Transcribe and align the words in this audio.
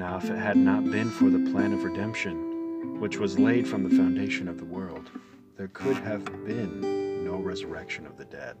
Now, 0.00 0.16
if 0.16 0.30
it 0.30 0.38
had 0.38 0.56
not 0.56 0.90
been 0.90 1.10
for 1.10 1.28
the 1.28 1.50
plan 1.50 1.74
of 1.74 1.84
redemption, 1.84 2.98
which 3.00 3.18
was 3.18 3.38
laid 3.38 3.68
from 3.68 3.82
the 3.82 3.94
foundation 3.94 4.48
of 4.48 4.56
the 4.56 4.64
world, 4.64 5.10
there 5.58 5.68
could 5.68 5.98
have 5.98 6.24
been 6.46 7.22
no 7.22 7.36
resurrection 7.36 8.06
of 8.06 8.16
the 8.16 8.24
dead. 8.24 8.56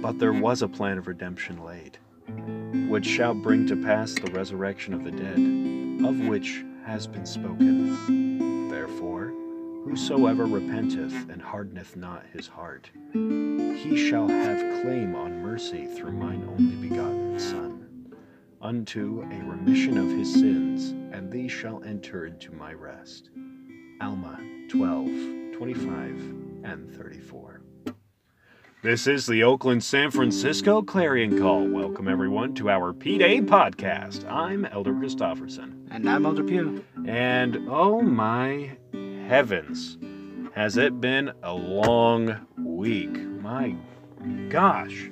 But 0.00 0.20
there 0.20 0.32
was 0.32 0.62
a 0.62 0.68
plan 0.68 0.98
of 0.98 1.08
redemption 1.08 1.64
laid, 1.64 1.98
which 2.88 3.06
shall 3.06 3.34
bring 3.34 3.66
to 3.66 3.74
pass 3.74 4.14
the 4.14 4.30
resurrection 4.30 4.94
of 4.94 5.02
the 5.02 5.10
dead, 5.10 6.06
of 6.08 6.28
which 6.28 6.64
has 6.86 7.08
been 7.08 7.26
spoken. 7.26 8.68
Therefore, 8.68 9.32
whosoever 9.84 10.46
repenteth 10.46 11.28
and 11.28 11.42
hardeneth 11.42 11.96
not 11.96 12.24
his 12.32 12.46
heart, 12.46 12.88
he 13.12 13.96
shall 14.08 14.28
have 14.28 14.80
claim 14.82 15.16
on 15.16 15.42
mercy 15.42 15.88
through 15.88 16.12
mine 16.12 16.48
only 16.56 16.76
begotten 16.76 17.23
unto 18.64 19.20
a 19.30 19.44
remission 19.44 19.98
of 19.98 20.08
his 20.08 20.32
sins, 20.32 20.92
and 21.14 21.30
these 21.30 21.52
shall 21.52 21.84
enter 21.84 22.24
into 22.24 22.50
my 22.50 22.72
rest. 22.72 23.28
Alma 24.00 24.40
12, 24.70 25.52
25, 25.52 26.10
and 26.64 26.90
34. 26.96 27.60
This 28.82 29.06
is 29.06 29.26
the 29.26 29.42
Oakland 29.42 29.84
San 29.84 30.10
Francisco 30.10 30.80
Clarion 30.80 31.38
Call. 31.38 31.68
Welcome, 31.68 32.08
everyone, 32.08 32.54
to 32.54 32.70
our 32.70 32.94
P 32.94 33.18
Day 33.18 33.42
podcast. 33.42 34.26
I'm 34.30 34.64
Elder 34.64 34.94
Christofferson. 34.94 35.86
And 35.90 36.08
I'm 36.08 36.24
Elder 36.24 36.42
Pugh. 36.42 36.82
And 37.06 37.68
oh 37.68 38.00
my 38.00 38.78
heavens, 39.28 39.98
has 40.54 40.78
it 40.78 41.02
been 41.02 41.32
a 41.42 41.52
long 41.52 42.46
week? 42.56 43.14
My 43.14 43.76
gosh 44.48 45.10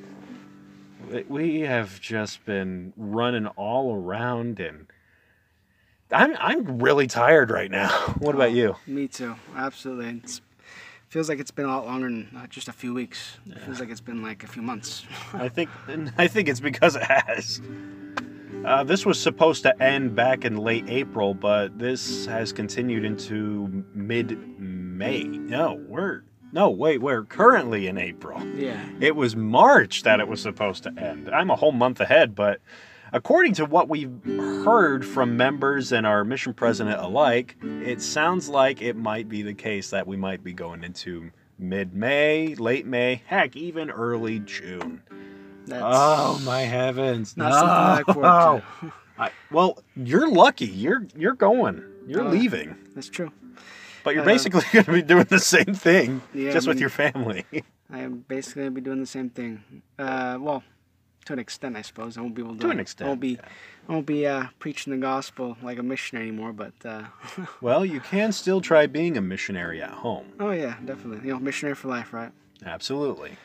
we 1.29 1.61
have 1.61 2.01
just 2.01 2.45
been 2.45 2.93
running 2.97 3.47
all 3.49 3.95
around 3.95 4.61
and 4.61 4.87
I'm 6.11 6.37
I'm 6.39 6.79
really 6.79 7.07
tired 7.07 7.51
right 7.51 7.71
now. 7.71 7.89
What 8.19 8.35
about 8.35 8.53
you? 8.53 8.77
Me 8.87 9.09
too. 9.09 9.35
Absolutely. 9.57 10.21
It 10.25 10.41
feels 11.09 11.29
like 11.29 11.41
it's 11.41 11.51
been 11.51 11.65
a 11.65 11.69
lot 11.69 11.87
longer 11.87 12.09
than 12.09 12.31
uh, 12.37 12.47
just 12.47 12.69
a 12.69 12.73
few 12.73 12.95
weeks. 12.95 13.39
It 13.47 13.61
feels 13.61 13.81
like 13.81 13.91
it's 13.91 14.01
been 14.01 14.23
like 14.23 14.45
a 14.45 14.47
few 14.47 14.63
months. 14.63 15.05
I 15.33 15.49
think 15.49 15.71
I 16.19 16.29
think 16.29 16.49
it's 16.49 16.61
because 16.61 16.97
it 16.97 17.03
has. 17.03 17.61
Uh, 18.65 18.85
this 18.85 19.05
was 19.05 19.21
supposed 19.21 19.65
to 19.65 19.83
end 19.83 20.15
back 20.15 20.45
in 20.45 20.57
late 20.57 20.85
April, 20.89 21.35
but 21.35 21.79
this 21.79 22.27
has 22.27 22.53
continued 22.53 23.05
into 23.05 23.85
mid 23.93 24.39
May. 24.61 25.25
No, 25.25 25.83
we're 25.89 26.23
no, 26.53 26.69
wait, 26.71 27.01
we're 27.01 27.25
currently 27.25 27.87
in 27.87 27.97
April. 27.97 28.47
Yeah. 28.55 28.87
It 29.01 29.17
was 29.17 29.35
March 29.35 30.03
that 30.03 30.21
it 30.21 30.29
was 30.29 30.41
supposed 30.41 30.83
to 30.83 30.93
end. 30.99 31.31
I'm 31.31 31.51
a 31.51 31.57
whole 31.57 31.73
month 31.73 32.01
ahead, 32.01 32.35
but 32.35 32.61
according 33.13 33.55
to 33.55 33.65
what 33.65 33.89
we've 33.89 34.13
heard 34.25 35.05
from 35.05 35.37
members 35.37 35.93
and 35.93 36.07
our 36.07 36.25
mission 36.25 36.53
president 36.53 37.01
alike, 37.01 37.57
it 37.63 38.03
sounds 38.03 38.49
like 38.49 38.83
it 38.83 38.97
might 38.97 39.29
be 39.29 39.43
the 39.43 39.55
case 39.55 39.91
that 39.91 40.07
we 40.07 40.17
might 40.17 40.45
be 40.45 40.53
going 40.53 40.85
into 40.85 41.31
mid 41.59 41.95
May, 41.95 42.55
late 42.55 42.87
May, 42.87 43.23
heck, 43.27 43.57
even 43.57 43.91
early 43.91 44.41
June. 44.41 45.03
That's 45.67 45.83
oh 45.85 46.41
my 46.45 46.63
heavens! 46.63 47.37
Not 47.37 48.07
no. 48.09 48.23
I. 48.25 48.93
I, 49.19 49.31
well, 49.53 49.79
you're 49.95 50.29
lucky. 50.29 50.67
You're 50.67 51.07
you're 51.17 51.35
going. 51.35 51.85
You're 52.07 52.27
uh, 52.27 52.31
leaving. 52.31 52.77
That's 52.95 53.09
true. 53.09 53.31
But 54.05 54.15
you're 54.15 54.23
uh, 54.23 54.27
basically 54.27 54.63
going 54.73 54.85
to 54.85 54.93
be 54.93 55.03
doing 55.03 55.25
the 55.25 55.39
same 55.39 55.75
thing, 55.75 56.23
yeah, 56.35 56.53
just 56.53 56.67
I 56.67 56.71
mean, 56.71 56.77
with 56.77 56.81
your 56.81 56.91
family. 56.91 57.45
I 57.91 58.01
am 58.01 58.25
basically 58.27 58.63
going 58.63 58.75
to 58.75 58.81
be 58.81 58.85
doing 58.85 59.01
the 59.01 59.07
same 59.07 59.31
thing. 59.31 59.83
Uh, 59.99 60.39
well, 60.41 60.63
to 61.27 61.33
an 61.33 61.39
extent, 61.39 61.77
I 61.77 61.83
suppose. 61.83 62.17
I 62.17 62.21
won't 62.21 62.35
be 62.35 62.43
able 62.43 62.55
to. 62.55 62.61
To 62.61 62.71
an 62.71 62.81
extent. 62.81 63.07
I 63.07 63.11
won't 63.11 63.21
be. 63.21 63.39
I 63.89 63.93
won't 63.93 64.07
be 64.07 64.27
uh, 64.27 64.47
preaching 64.59 64.93
the 64.93 64.99
gospel 64.99 65.57
like 65.63 65.79
a 65.79 65.83
missionary 65.83 66.29
anymore. 66.29 66.53
But. 66.53 66.75
Uh, 66.85 67.05
well, 67.61 67.85
you 67.85 68.01
can 68.01 68.33
still 68.33 68.61
try 68.61 68.87
being 68.87 69.17
a 69.17 69.21
missionary 69.21 69.83
at 69.83 69.91
home. 69.91 70.33
Oh 70.41 70.51
yeah, 70.51 70.77
definitely. 70.85 71.27
You 71.27 71.35
know, 71.35 71.39
missionary 71.39 71.75
for 71.75 71.89
life, 71.89 72.13
right? 72.13 72.33
Absolutely. 72.65 73.37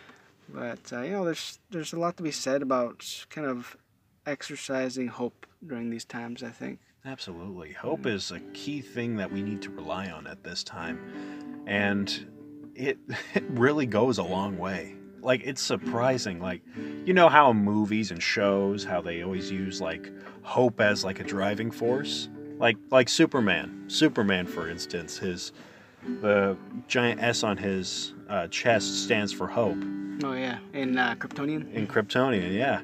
But 0.50 0.91
uh, 0.91 1.01
you 1.01 1.12
know, 1.12 1.25
there's 1.25 1.59
there's 1.69 1.94
a 1.94 2.00
lot 2.00 2.18
to 2.18 2.24
be 2.24 2.31
said 2.31 2.62
about 2.62 3.25
kind 3.29 3.47
of 3.47 3.78
exercising 4.25 5.07
hope 5.07 5.45
during 5.66 5.89
these 5.89 6.06
times. 6.06 6.44
I 6.44 6.50
think. 6.50 6.79
Absolutely. 7.07 7.72
Hope 7.72 8.06
is 8.06 8.31
a 8.31 8.41
key 8.53 8.81
thing 8.81 9.16
that 9.16 9.31
we 9.31 9.41
need 9.41 9.62
to 9.62 9.69
rely 9.69 10.09
on 10.09 10.28
at 10.28 10.44
this 10.44 10.62
time. 10.62 11.00
And 11.66 12.13
it, 12.75 12.97
it 13.34 13.45
really 13.51 13.85
goes 13.85 14.18
a 14.18 14.23
long 14.23 14.57
way. 14.57 14.94
Like, 15.22 15.41
it's 15.45 15.62
surprising. 15.62 16.41
Like, 16.41 16.62
you 17.06 17.13
know 17.13 17.29
how 17.29 17.53
movies 17.53 18.12
and 18.12 18.22
shows, 18.22 18.84
how 18.84 19.00
they 19.00 19.23
always 19.23 19.50
use, 19.50 19.79
like, 19.79 20.12
hope 20.41 20.81
as, 20.81 21.06
like, 21.06 21.22
a 21.22 21.23
driving 21.23 21.72
force? 21.72 22.28
Like, 22.59 22.75
like 22.91 23.07
Superman. 23.07 23.85
Superman, 23.88 24.45
for 24.45 24.69
instance, 24.69 25.18
his, 25.18 25.53
the 26.22 26.57
giant 26.89 27.24
S 27.24 27.41
on 27.41 27.56
his 27.56 28.13
uh, 28.29 28.47
chest 28.47 29.03
stands 29.03 29.31
for 29.31 29.47
hope. 29.47 29.77
Oh 30.23 30.33
yeah, 30.33 30.57
in 30.73 30.97
uh, 30.97 31.15
Kryptonian. 31.15 31.71
In 31.73 31.88
Kryptonian, 31.88 32.53
yeah. 32.53 32.81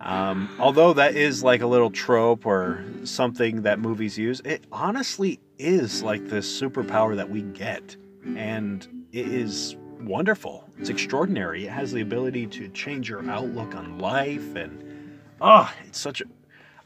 um, 0.00 0.48
although 0.60 0.92
that 0.92 1.16
is 1.16 1.42
like 1.42 1.62
a 1.62 1.66
little 1.66 1.90
trope 1.90 2.46
or 2.46 2.84
something 3.02 3.62
that 3.62 3.80
movies 3.80 4.16
use, 4.16 4.40
it 4.44 4.64
honestly 4.70 5.40
is 5.58 6.02
like 6.02 6.28
this 6.28 6.60
superpower 6.60 7.16
that 7.16 7.28
we 7.28 7.42
get, 7.42 7.96
and 8.36 8.86
it 9.12 9.26
is 9.26 9.76
wonderful. 10.00 10.68
It's 10.78 10.90
extraordinary. 10.90 11.66
It 11.66 11.70
has 11.70 11.92
the 11.92 12.02
ability 12.02 12.46
to 12.46 12.68
change 12.68 13.08
your 13.08 13.28
outlook 13.28 13.74
on 13.74 13.98
life, 13.98 14.54
and 14.54 15.20
oh, 15.40 15.72
it's 15.86 15.98
such 15.98 16.20
a. 16.20 16.24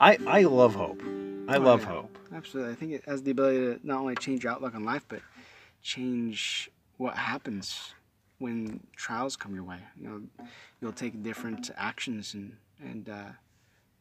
I 0.01 0.17
I 0.27 0.43
love 0.43 0.75
hope. 0.75 1.03
I 1.47 1.57
oh, 1.57 1.61
love 1.61 1.83
yeah. 1.83 1.89
hope. 1.89 2.19
Absolutely, 2.35 2.73
I 2.73 2.77
think 2.77 2.93
it 2.93 3.05
has 3.05 3.23
the 3.23 3.33
ability 3.33 3.59
to 3.59 3.81
not 3.87 4.01
only 4.01 4.15
change 4.15 4.45
your 4.45 4.53
outlook 4.55 4.75
on 4.75 4.85
life, 4.85 5.05
but 5.09 5.21
change 5.83 6.71
what 6.97 7.17
happens 7.17 7.95
when 8.39 8.81
trials 8.97 9.37
come 9.37 9.55
your 9.55 9.65
way. 9.65 9.79
You 10.01 10.09
know, 10.09 10.47
you'll 10.81 10.93
take 10.93 11.23
different 11.23 11.71
actions 11.77 12.35
and 12.35 12.57
and 12.81 13.09
uh, 13.09 13.31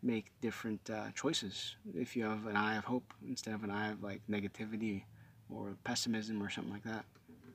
make 0.02 0.32
different 0.42 0.90
uh, 0.90 1.12
choices 1.14 1.76
if 1.96 2.16
you 2.16 2.24
have 2.26 2.48
an 2.48 2.56
eye 2.56 2.78
of 2.78 2.86
hope 2.86 3.14
instead 3.28 3.54
of 3.54 3.64
an 3.64 3.70
eye 3.70 3.92
of 3.92 4.04
like 4.04 4.22
negativity 4.30 5.04
or 5.50 5.76
pessimism 5.84 6.42
or 6.42 6.50
something 6.50 6.74
like 6.74 6.84
that. 6.84 7.06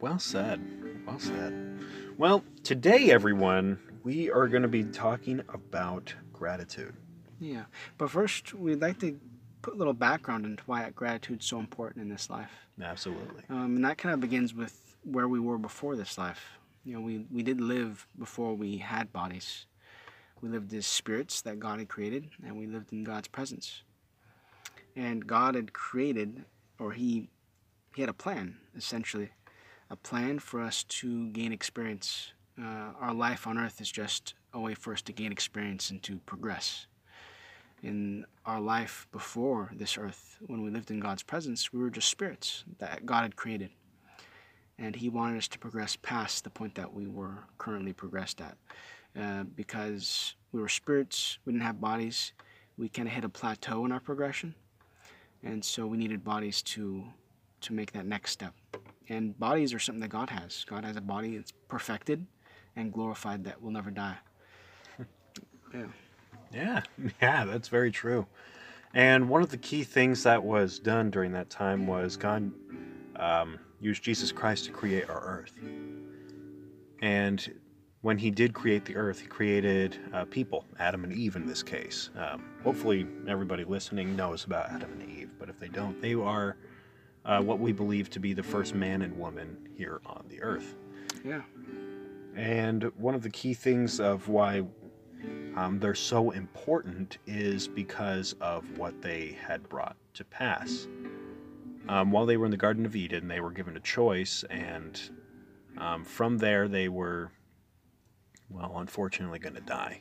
Well 0.01 0.19
said. 0.19 0.61
Well 1.07 1.19
said. 1.19 1.81
Well, 2.19 2.45
today, 2.63 3.11
everyone, 3.11 3.79
we 4.05 4.31
are 4.31 4.47
going 4.47 4.63
to 4.63 4.69
be 4.69 4.85
talking 4.85 5.41
about 5.49 6.15
gratitude. 6.33 6.95
Yeah, 7.41 7.65
but 7.99 8.11
first, 8.11 8.55
we'd 8.55 8.81
like 8.81 9.01
to 9.01 9.19
put 9.63 9.75
a 9.75 9.77
little 9.77 9.95
background 9.95 10.45
into 10.45 10.63
why 10.67 10.89
gratitude 10.91 11.41
is 11.41 11.47
so 11.47 11.59
important 11.59 12.03
in 12.03 12.09
this 12.09 12.31
life. 12.31 12.53
Absolutely. 12.81 13.43
Um, 13.51 13.77
and 13.77 13.85
that 13.85 13.99
kind 13.99 14.15
of 14.15 14.21
begins 14.21 14.55
with 14.55 14.86
where 15.07 15.29
we 15.29 15.39
were 15.39 15.59
before 15.59 15.97
this 15.97 16.19
life. 16.19 16.59
You 16.85 16.95
know, 16.95 17.01
we, 17.01 17.25
we 17.31 17.43
did 17.43 17.61
live 17.61 18.07
before 18.19 18.55
we 18.55 18.79
had 18.79 19.13
bodies. 19.13 19.67
We 20.41 20.49
lived 20.49 20.75
as 20.75 20.87
spirits 20.87 21.41
that 21.43 21.61
God 21.61 21.79
had 21.79 21.89
created, 21.89 22.29
and 22.45 22.57
we 22.57 22.67
lived 22.67 22.93
in 22.93 23.05
God's 23.05 23.29
presence. 23.29 23.83
And 24.95 25.27
God 25.27 25.55
had 25.55 25.73
created, 25.73 26.45
or 26.79 26.93
He, 26.93 27.29
he 27.95 28.03
had 28.03 28.09
a 28.09 28.15
plan, 28.15 28.57
essentially, 28.77 29.31
a 29.91 29.97
plan 29.97 30.39
for 30.39 30.61
us 30.61 30.85
to 30.85 31.29
gain 31.31 31.53
experience. 31.53 32.33
Uh, 32.61 32.93
our 33.01 33.15
life 33.15 33.47
on 33.47 33.59
earth 33.59 33.81
is 33.81 33.91
just 33.91 34.35
a 34.53 34.61
way 34.61 34.75
for 34.75 34.93
us 34.93 35.03
to 35.03 35.13
gain 35.13 35.31
experience 35.31 35.91
and 35.91 36.03
to 36.03 36.19
progress. 36.19 36.87
In 37.83 38.25
our 38.45 38.61
life 38.61 39.07
before 39.13 39.71
this 39.75 39.97
earth, 39.99 40.39
when 40.47 40.63
we 40.63 40.71
lived 40.71 40.91
in 40.91 40.99
God's 40.99 41.23
presence, 41.23 41.73
we 41.73 41.81
were 41.81 41.91
just 41.91 42.09
spirits 42.09 42.65
that 42.79 43.07
God 43.07 43.23
had 43.23 43.37
created 43.37 43.71
and 44.79 44.95
he 44.95 45.09
wanted 45.09 45.39
us 45.39 45.49
to 45.49 45.59
progress 45.59 45.97
past 45.97 46.45
the 46.45 46.51
point 46.51 46.75
that 46.75 46.93
we 46.93 47.07
were 47.07 47.45
currently 47.59 47.93
progressed 47.93 48.41
at. 48.41 48.57
Uh, 49.19 49.45
because 49.55 50.35
we 50.53 50.61
were 50.61 50.69
spirits, 50.69 51.39
we 51.45 51.53
didn't 51.53 51.65
have 51.65 51.81
bodies, 51.81 52.33
we 52.77 52.89
kind 52.89 53.09
of 53.09 53.15
hit 53.15 53.25
a 53.25 53.29
plateau 53.29 53.85
in 53.87 53.93
our 53.93 54.01
progression, 54.01 54.55
and 55.43 55.65
so 55.65 55.87
we 55.87 55.97
needed 55.97 56.23
bodies 56.23 56.61
to 56.63 57.05
to 57.63 57.73
make 57.73 57.93
that 57.93 58.05
next 58.05 58.33
step. 58.33 58.55
And 59.09 59.39
bodies 59.39 59.73
are 59.73 59.79
something 59.79 60.03
that 60.03 60.11
God 60.11 60.29
has. 60.29 60.65
God 60.69 60.85
has 60.85 60.97
a 60.97 61.01
body 61.01 61.37
that's 61.37 61.53
perfected 61.69 62.27
and 62.77 62.93
glorified 62.93 63.45
that 63.45 63.63
will 63.63 63.71
never 63.71 63.91
die. 63.91 64.17
yeah. 65.75 65.87
Yeah, 66.53 66.83
yeah, 67.21 67.45
that's 67.45 67.69
very 67.69 67.91
true. 67.91 68.27
And 68.95 69.29
one 69.29 69.43
of 69.43 69.51
the 69.51 69.57
key 69.57 69.85
things 69.85 70.23
that 70.23 70.43
was 70.43 70.79
done 70.79 71.11
during 71.11 71.33
that 71.33 71.51
time 71.51 71.87
was 71.87 72.17
God 72.17 72.51
um, 73.19 73.59
used 73.81 74.03
Jesus 74.03 74.33
Christ 74.33 74.65
to 74.67 74.71
create 74.73 75.09
our 75.09 75.21
earth. 75.21 75.59
And 77.01 77.53
when 78.03 78.19
he 78.19 78.31
did 78.31 78.55
create 78.55 78.85
the 78.85 78.97
earth, 78.97 79.21
he 79.21 79.27
created 79.27 79.99
uh, 80.13 80.25
people, 80.27 80.65
Adam 80.79 81.05
and 81.05 81.13
Eve 81.13 81.37
in 81.37 81.47
this 81.47 81.63
case. 81.63 82.11
Um, 82.17 82.45
hopefully, 82.63 83.07
everybody 83.29 83.65
listening 83.65 84.15
knows 84.15 84.45
about 84.45 84.71
Adam 84.71 84.93
and 84.93 85.11
Eve, 85.11 85.31
but 85.39 85.49
if 85.49 85.59
they 85.59 85.69
don't, 85.69 86.01
they 86.01 86.15
are 86.15 86.57
uh, 87.25 87.43
what 87.43 87.59
we 87.59 87.73
believe 87.73 88.09
to 88.11 88.21
be 88.21 88.33
the 88.33 88.43
first 88.43 88.75
man 88.75 89.03
and 89.03 89.19
woman 89.19 89.69
here 89.77 90.01
on 90.07 90.25
the 90.29 90.41
earth. 90.43 90.77
Yeah. 91.25 91.43
And 92.37 92.85
one 92.97 93.15
of 93.15 93.23
the 93.23 93.31
key 93.31 93.55
things 93.55 93.99
of 93.99 94.29
why 94.29 94.63
um, 95.57 95.79
they're 95.81 95.95
so 95.95 96.31
important 96.31 97.19
is 97.27 97.67
because 97.67 98.35
of 98.41 98.79
what 98.79 99.01
they 99.03 99.37
had 99.45 99.69
brought 99.69 99.97
to 100.15 100.25
pass. 100.25 100.87
Um, 101.89 102.11
while 102.11 102.27
they 102.27 102.37
were 102.37 102.45
in 102.45 102.51
the 102.51 102.57
Garden 102.57 102.85
of 102.85 102.97
Eden, 102.97 103.29
they 103.29 103.41
were 103.41 103.53
given 103.53 103.77
a 103.77 103.81
choice, 103.81 104.45
and 104.51 105.01
um, 105.79 106.05
from 106.05 106.39
there 106.39 106.69
they 106.69 106.89
were, 106.89 107.31
well, 108.51 108.79
unfortunately, 108.79 109.39
going 109.39 109.55
to 109.55 109.61
die. 109.61 110.01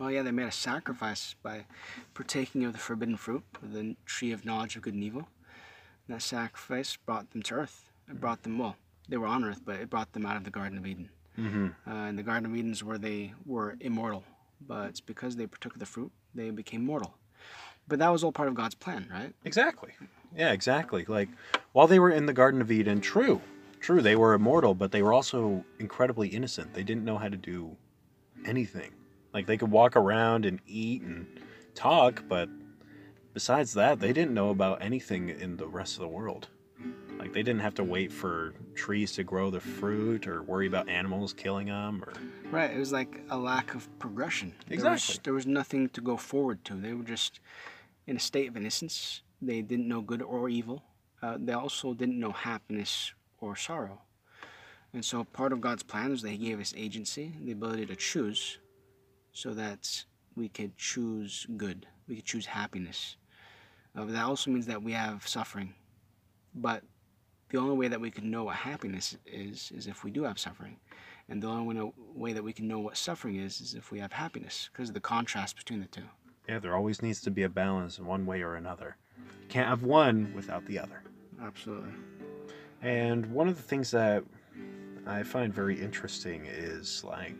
Oh 0.00 0.08
yeah, 0.08 0.22
they 0.22 0.30
made 0.30 0.46
a 0.46 0.52
sacrifice 0.52 1.34
by 1.42 1.66
partaking 2.14 2.64
of 2.64 2.72
the 2.72 2.78
forbidden 2.78 3.16
fruit, 3.16 3.42
the 3.62 3.96
tree 4.06 4.32
of 4.32 4.44
knowledge 4.44 4.76
of 4.76 4.82
good 4.82 4.94
and 4.94 5.02
evil. 5.02 5.28
And 6.06 6.16
that 6.16 6.22
sacrifice 6.22 6.96
brought 6.96 7.30
them 7.32 7.42
to 7.42 7.54
earth. 7.54 7.90
It 8.08 8.20
brought 8.20 8.42
them 8.42 8.58
well. 8.58 8.76
They 9.08 9.16
were 9.16 9.26
on 9.26 9.44
earth, 9.44 9.60
but 9.64 9.76
it 9.76 9.90
brought 9.90 10.12
them 10.12 10.24
out 10.24 10.36
of 10.36 10.44
the 10.44 10.50
Garden 10.50 10.78
of 10.78 10.86
Eden. 10.86 11.10
Mm-hmm. 11.38 11.66
Uh, 11.86 11.94
and 12.06 12.18
the 12.18 12.22
Garden 12.22 12.46
of 12.46 12.56
Eden 12.56 12.72
is 12.72 12.84
where 12.84 12.98
they 12.98 13.32
were 13.44 13.76
immortal, 13.80 14.24
but 14.60 14.88
it's 14.88 15.00
because 15.00 15.36
they 15.36 15.46
partook 15.46 15.74
of 15.74 15.80
the 15.80 15.86
fruit 15.86 16.12
they 16.34 16.50
became 16.50 16.84
mortal. 16.84 17.14
But 17.88 17.98
that 18.00 18.08
was 18.10 18.22
all 18.22 18.32
part 18.32 18.48
of 18.48 18.54
God's 18.54 18.74
plan, 18.74 19.08
right? 19.10 19.32
Exactly. 19.44 19.92
Yeah, 20.36 20.52
exactly. 20.52 21.04
Like 21.08 21.30
while 21.72 21.86
they 21.86 21.98
were 21.98 22.10
in 22.10 22.26
the 22.26 22.32
Garden 22.32 22.60
of 22.60 22.70
Eden, 22.70 23.00
true, 23.00 23.40
true, 23.80 24.02
they 24.02 24.14
were 24.16 24.34
immortal, 24.34 24.74
but 24.74 24.92
they 24.92 25.02
were 25.02 25.12
also 25.12 25.64
incredibly 25.78 26.28
innocent. 26.28 26.74
They 26.74 26.82
didn't 26.82 27.04
know 27.04 27.16
how 27.18 27.28
to 27.28 27.36
do 27.36 27.76
anything. 28.44 28.92
Like 29.32 29.46
they 29.46 29.56
could 29.56 29.70
walk 29.70 29.96
around 29.96 30.44
and 30.44 30.60
eat 30.66 31.02
and 31.02 31.26
talk, 31.74 32.24
but 32.28 32.48
besides 33.32 33.72
that, 33.74 34.00
they 34.00 34.12
didn't 34.12 34.34
know 34.34 34.50
about 34.50 34.82
anything 34.82 35.30
in 35.30 35.56
the 35.56 35.66
rest 35.66 35.96
of 35.96 36.02
the 36.02 36.08
world. 36.08 36.48
Like 37.18 37.32
they 37.32 37.42
didn't 37.42 37.60
have 37.60 37.74
to 37.74 37.84
wait 37.84 38.12
for 38.12 38.54
trees 38.74 39.12
to 39.12 39.24
grow 39.24 39.50
the 39.50 39.60
fruit 39.60 40.26
or 40.26 40.42
worry 40.42 40.66
about 40.66 40.88
animals 40.88 41.32
killing 41.32 41.66
them 41.66 42.04
or 42.04 42.12
Right. 42.50 42.70
It 42.70 42.78
was 42.78 42.92
like 42.92 43.22
a 43.28 43.36
lack 43.36 43.74
of 43.74 43.86
progression. 43.98 44.54
There 44.66 44.78
was, 44.78 45.02
Exactly. 45.02 45.20
there 45.24 45.34
was 45.34 45.46
nothing 45.46 45.90
to 45.90 46.00
go 46.00 46.16
forward 46.16 46.64
to. 46.64 46.74
They 46.74 46.94
were 46.94 47.04
just 47.04 47.40
in 48.08 48.16
a 48.16 48.20
state 48.20 48.48
of 48.48 48.56
innocence. 48.56 49.22
They 49.40 49.60
didn't 49.60 49.86
know 49.86 50.00
good 50.00 50.22
or 50.22 50.48
evil. 50.48 50.82
Uh, 51.22 51.36
they 51.38 51.52
also 51.52 51.92
didn't 51.92 52.18
know 52.18 52.32
happiness 52.32 53.12
or 53.40 53.54
sorrow. 53.54 54.00
And 54.94 55.04
so 55.04 55.24
part 55.24 55.52
of 55.52 55.60
God's 55.60 55.82
plan 55.82 56.10
is 56.10 56.22
that 56.22 56.30
He 56.30 56.38
gave 56.38 56.58
us 56.58 56.72
agency, 56.76 57.34
the 57.44 57.52
ability 57.52 57.86
to 57.86 57.96
choose, 57.96 58.58
so 59.32 59.52
that 59.52 60.04
we 60.34 60.48
could 60.48 60.76
choose 60.78 61.46
good. 61.56 61.86
We 62.08 62.16
could 62.16 62.24
choose 62.24 62.46
happiness. 62.46 63.16
Uh, 63.94 64.06
that 64.06 64.24
also 64.24 64.50
means 64.50 64.66
that 64.66 64.82
we 64.82 64.92
have 64.92 65.28
suffering. 65.28 65.74
But 66.54 66.82
the 67.50 67.58
only 67.58 67.76
way 67.76 67.88
that 67.88 68.00
we 68.00 68.10
can 68.10 68.30
know 68.30 68.44
what 68.44 68.56
happiness 68.56 69.16
is 69.26 69.70
is 69.74 69.86
if 69.86 70.02
we 70.02 70.10
do 70.10 70.22
have 70.22 70.38
suffering. 70.38 70.76
And 71.28 71.42
the 71.42 71.48
only 71.48 71.92
way 72.14 72.32
that 72.32 72.42
we 72.42 72.54
can 72.54 72.66
know 72.66 72.78
what 72.78 72.96
suffering 72.96 73.36
is 73.36 73.60
is 73.60 73.74
if 73.74 73.92
we 73.92 73.98
have 73.98 74.12
happiness, 74.12 74.70
because 74.72 74.88
of 74.88 74.94
the 74.94 75.00
contrast 75.00 75.56
between 75.56 75.80
the 75.80 75.86
two. 75.88 76.08
Yeah, 76.48 76.58
there 76.58 76.74
always 76.74 77.02
needs 77.02 77.20
to 77.22 77.30
be 77.30 77.42
a 77.42 77.48
balance 77.48 77.98
in 77.98 78.06
one 78.06 78.24
way 78.26 78.42
or 78.42 78.54
another. 78.54 78.96
You 79.18 79.48
can't 79.48 79.68
have 79.68 79.82
one 79.82 80.32
without 80.34 80.64
the 80.66 80.78
other. 80.78 81.02
Absolutely. 81.42 81.92
And 82.82 83.26
one 83.26 83.48
of 83.48 83.56
the 83.56 83.62
things 83.62 83.90
that 83.90 84.24
I 85.06 85.22
find 85.22 85.52
very 85.52 85.80
interesting 85.80 86.46
is 86.46 87.02
like, 87.04 87.34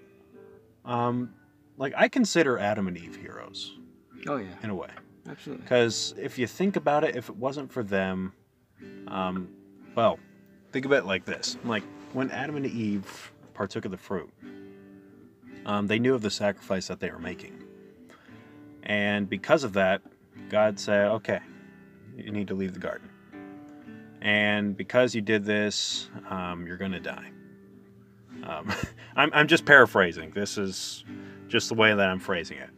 um, 0.85 1.35
like 1.77 1.93
I 1.97 2.09
consider 2.09 2.59
Adam 2.59 2.89
and 2.89 2.97
Eve 2.97 3.17
heroes 3.17 3.77
Oh 4.27 4.37
yeah, 4.37 4.49
in 4.63 4.71
a 4.71 4.75
way, 4.75 4.91
absolutely. 5.29 5.63
because 5.63 6.13
if 6.19 6.39
you 6.39 6.47
think 6.49 6.75
about 6.77 7.05
it, 7.05 7.15
if 7.15 7.29
it 7.29 7.37
wasn't 7.37 7.71
for 7.71 7.83
them, 7.85 8.33
um, 9.07 9.49
well, 9.95 10.19
think 10.73 10.85
of 10.85 10.93
it 10.93 11.05
like 11.05 11.25
this: 11.25 11.57
like 11.65 11.85
when 12.15 12.31
Adam 12.33 12.57
and 12.57 12.67
Eve 12.67 13.33
partook 13.55 13.85
of 13.85 13.93
the 13.93 13.97
fruit, 13.97 14.29
um, 15.67 15.87
they 15.87 15.99
knew 16.01 16.15
of 16.15 16.23
the 16.23 16.31
sacrifice 16.31 16.89
that 16.89 16.99
they 16.99 17.11
were 17.13 17.21
making, 17.21 17.63
and 18.89 19.29
because 19.29 19.63
of 19.63 19.75
that, 19.75 20.03
God 20.49 20.81
said, 20.81 21.09
"Okay, 21.09 21.41
you 22.17 22.33
need 22.33 22.49
to 22.49 22.55
leave 22.55 22.75
the 22.75 22.81
garden." 22.81 23.09
and 24.21 24.77
because 24.77 25.15
you 25.15 25.21
did 25.21 25.45
this, 25.45 26.11
um, 26.29 26.67
you're 26.67 26.77
going 26.77 26.93
to 26.93 27.01
die. 27.01 27.31
Um, 28.45 28.73
I'm, 29.17 29.31
I'm 29.33 29.49
just 29.49 29.65
paraphrasing. 29.65 30.31
This 30.31 30.59
is 30.59 31.05
just 31.49 31.69
the 31.69 31.75
way 31.75 31.95
that 31.95 32.09
I'm 32.09 32.19
phrasing 32.19 32.59
it. 32.59 32.71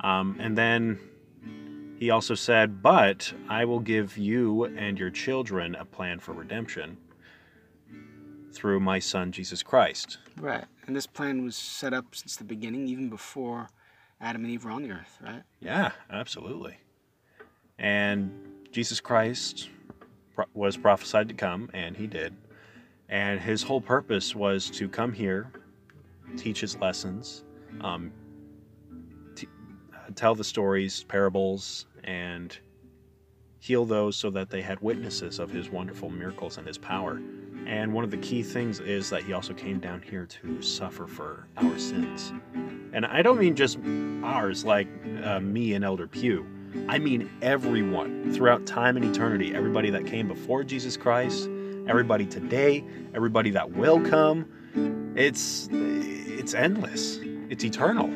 Um, 0.00 0.36
and 0.38 0.56
then 0.56 0.98
he 1.98 2.10
also 2.10 2.34
said, 2.34 2.82
But 2.82 3.32
I 3.48 3.64
will 3.64 3.80
give 3.80 4.18
you 4.18 4.64
and 4.64 4.98
your 4.98 5.10
children 5.10 5.74
a 5.74 5.84
plan 5.84 6.18
for 6.18 6.32
redemption 6.32 6.98
through 8.52 8.80
my 8.80 8.98
son, 8.98 9.32
Jesus 9.32 9.62
Christ. 9.62 10.18
Right. 10.38 10.64
And 10.86 10.94
this 10.94 11.06
plan 11.06 11.42
was 11.42 11.56
set 11.56 11.94
up 11.94 12.14
since 12.14 12.36
the 12.36 12.44
beginning, 12.44 12.86
even 12.88 13.08
before 13.08 13.68
Adam 14.22 14.44
and 14.44 14.52
Eve 14.52 14.64
were 14.64 14.70
on 14.70 14.82
the 14.82 14.92
earth, 14.92 15.18
right? 15.20 15.42
Yeah, 15.60 15.90
absolutely. 16.08 16.76
And 17.78 18.30
Jesus 18.70 19.00
Christ 19.00 19.68
was 20.54 20.76
prophesied 20.76 21.28
to 21.28 21.34
come, 21.34 21.68
and 21.74 21.96
he 21.96 22.06
did. 22.06 22.34
And 23.08 23.40
his 23.40 23.64
whole 23.64 23.80
purpose 23.80 24.34
was 24.34 24.70
to 24.70 24.88
come 24.88 25.12
here, 25.12 25.50
teach 26.36 26.60
his 26.60 26.76
lessons, 26.76 27.44
um, 27.80 28.12
t- 29.34 29.48
uh, 29.92 30.10
tell 30.14 30.36
the 30.36 30.44
stories, 30.44 31.02
parables, 31.04 31.86
and 32.04 32.56
heal 33.58 33.84
those 33.84 34.16
so 34.16 34.30
that 34.30 34.50
they 34.50 34.62
had 34.62 34.80
witnesses 34.80 35.40
of 35.40 35.50
his 35.50 35.68
wonderful 35.68 36.10
miracles 36.10 36.58
and 36.58 36.66
his 36.66 36.78
power. 36.78 37.20
And 37.66 37.92
one 37.92 38.04
of 38.04 38.10
the 38.10 38.16
key 38.18 38.42
things 38.42 38.80
is 38.80 39.10
that 39.10 39.22
he 39.22 39.32
also 39.32 39.54
came 39.54 39.78
down 39.78 40.02
here 40.02 40.26
to 40.26 40.62
suffer 40.62 41.06
for 41.06 41.46
our 41.56 41.78
sins. 41.78 42.32
And 42.92 43.06
I 43.06 43.22
don't 43.22 43.38
mean 43.38 43.56
just 43.56 43.78
ours, 44.22 44.64
like 44.64 44.88
uh, 45.22 45.40
me 45.40 45.74
and 45.74 45.84
Elder 45.84 46.06
Pugh. 46.06 46.46
I 46.88 46.98
mean 46.98 47.30
everyone 47.42 48.32
throughout 48.32 48.66
time 48.66 48.96
and 48.96 49.04
eternity. 49.04 49.54
Everybody 49.54 49.90
that 49.90 50.06
came 50.06 50.28
before 50.28 50.64
Jesus 50.64 50.96
Christ, 50.96 51.48
everybody 51.86 52.26
today, 52.26 52.84
everybody 53.14 53.50
that 53.50 53.72
will 53.72 54.00
come. 54.00 55.12
It's 55.16 55.68
it's 55.72 56.54
endless. 56.54 57.18
It's 57.50 57.64
eternal. 57.64 58.06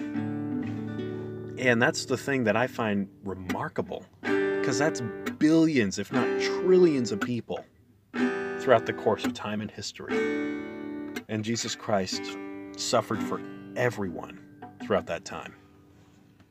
And 1.59 1.81
that's 1.81 2.05
the 2.07 2.17
thing 2.17 2.45
that 2.45 2.57
I 2.57 2.67
find 2.67 3.09
remarkable 3.25 4.05
because 4.23 4.79
that's 4.79 5.03
billions, 5.39 5.99
if 5.99 6.13
not 6.13 6.27
trillions 6.41 7.13
of 7.13 7.21
people 7.21 7.65
throughout 8.67 8.85
the 8.85 8.93
course 8.93 9.25
of 9.25 9.33
time 9.33 9.61
and 9.61 9.71
history. 9.71 10.13
And 11.29 11.45
Jesus 11.45 11.77
Christ 11.77 12.37
suffered 12.77 13.23
for 13.23 13.41
everyone 13.77 14.41
throughout 14.83 15.07
that 15.07 15.25
time. 15.25 15.55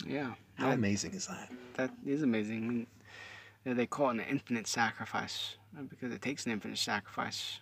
Yeah. 0.07 0.33
How 0.53 0.69
That, 0.69 0.75
amazing 0.75 1.13
is 1.13 1.27
that? 1.27 1.51
that 1.73 1.91
is 2.05 2.23
amazing. 2.23 2.87
I 3.65 3.67
mean, 3.67 3.75
they 3.75 3.85
call 3.85 4.11
it 4.11 4.13
an 4.13 4.19
infinite 4.21 4.65
sacrifice 4.65 5.57
uh, 5.77 5.81
because 5.81 6.13
it 6.13 6.21
takes 6.21 6.45
an 6.45 6.53
infinite 6.53 6.77
sacrifice 6.77 7.59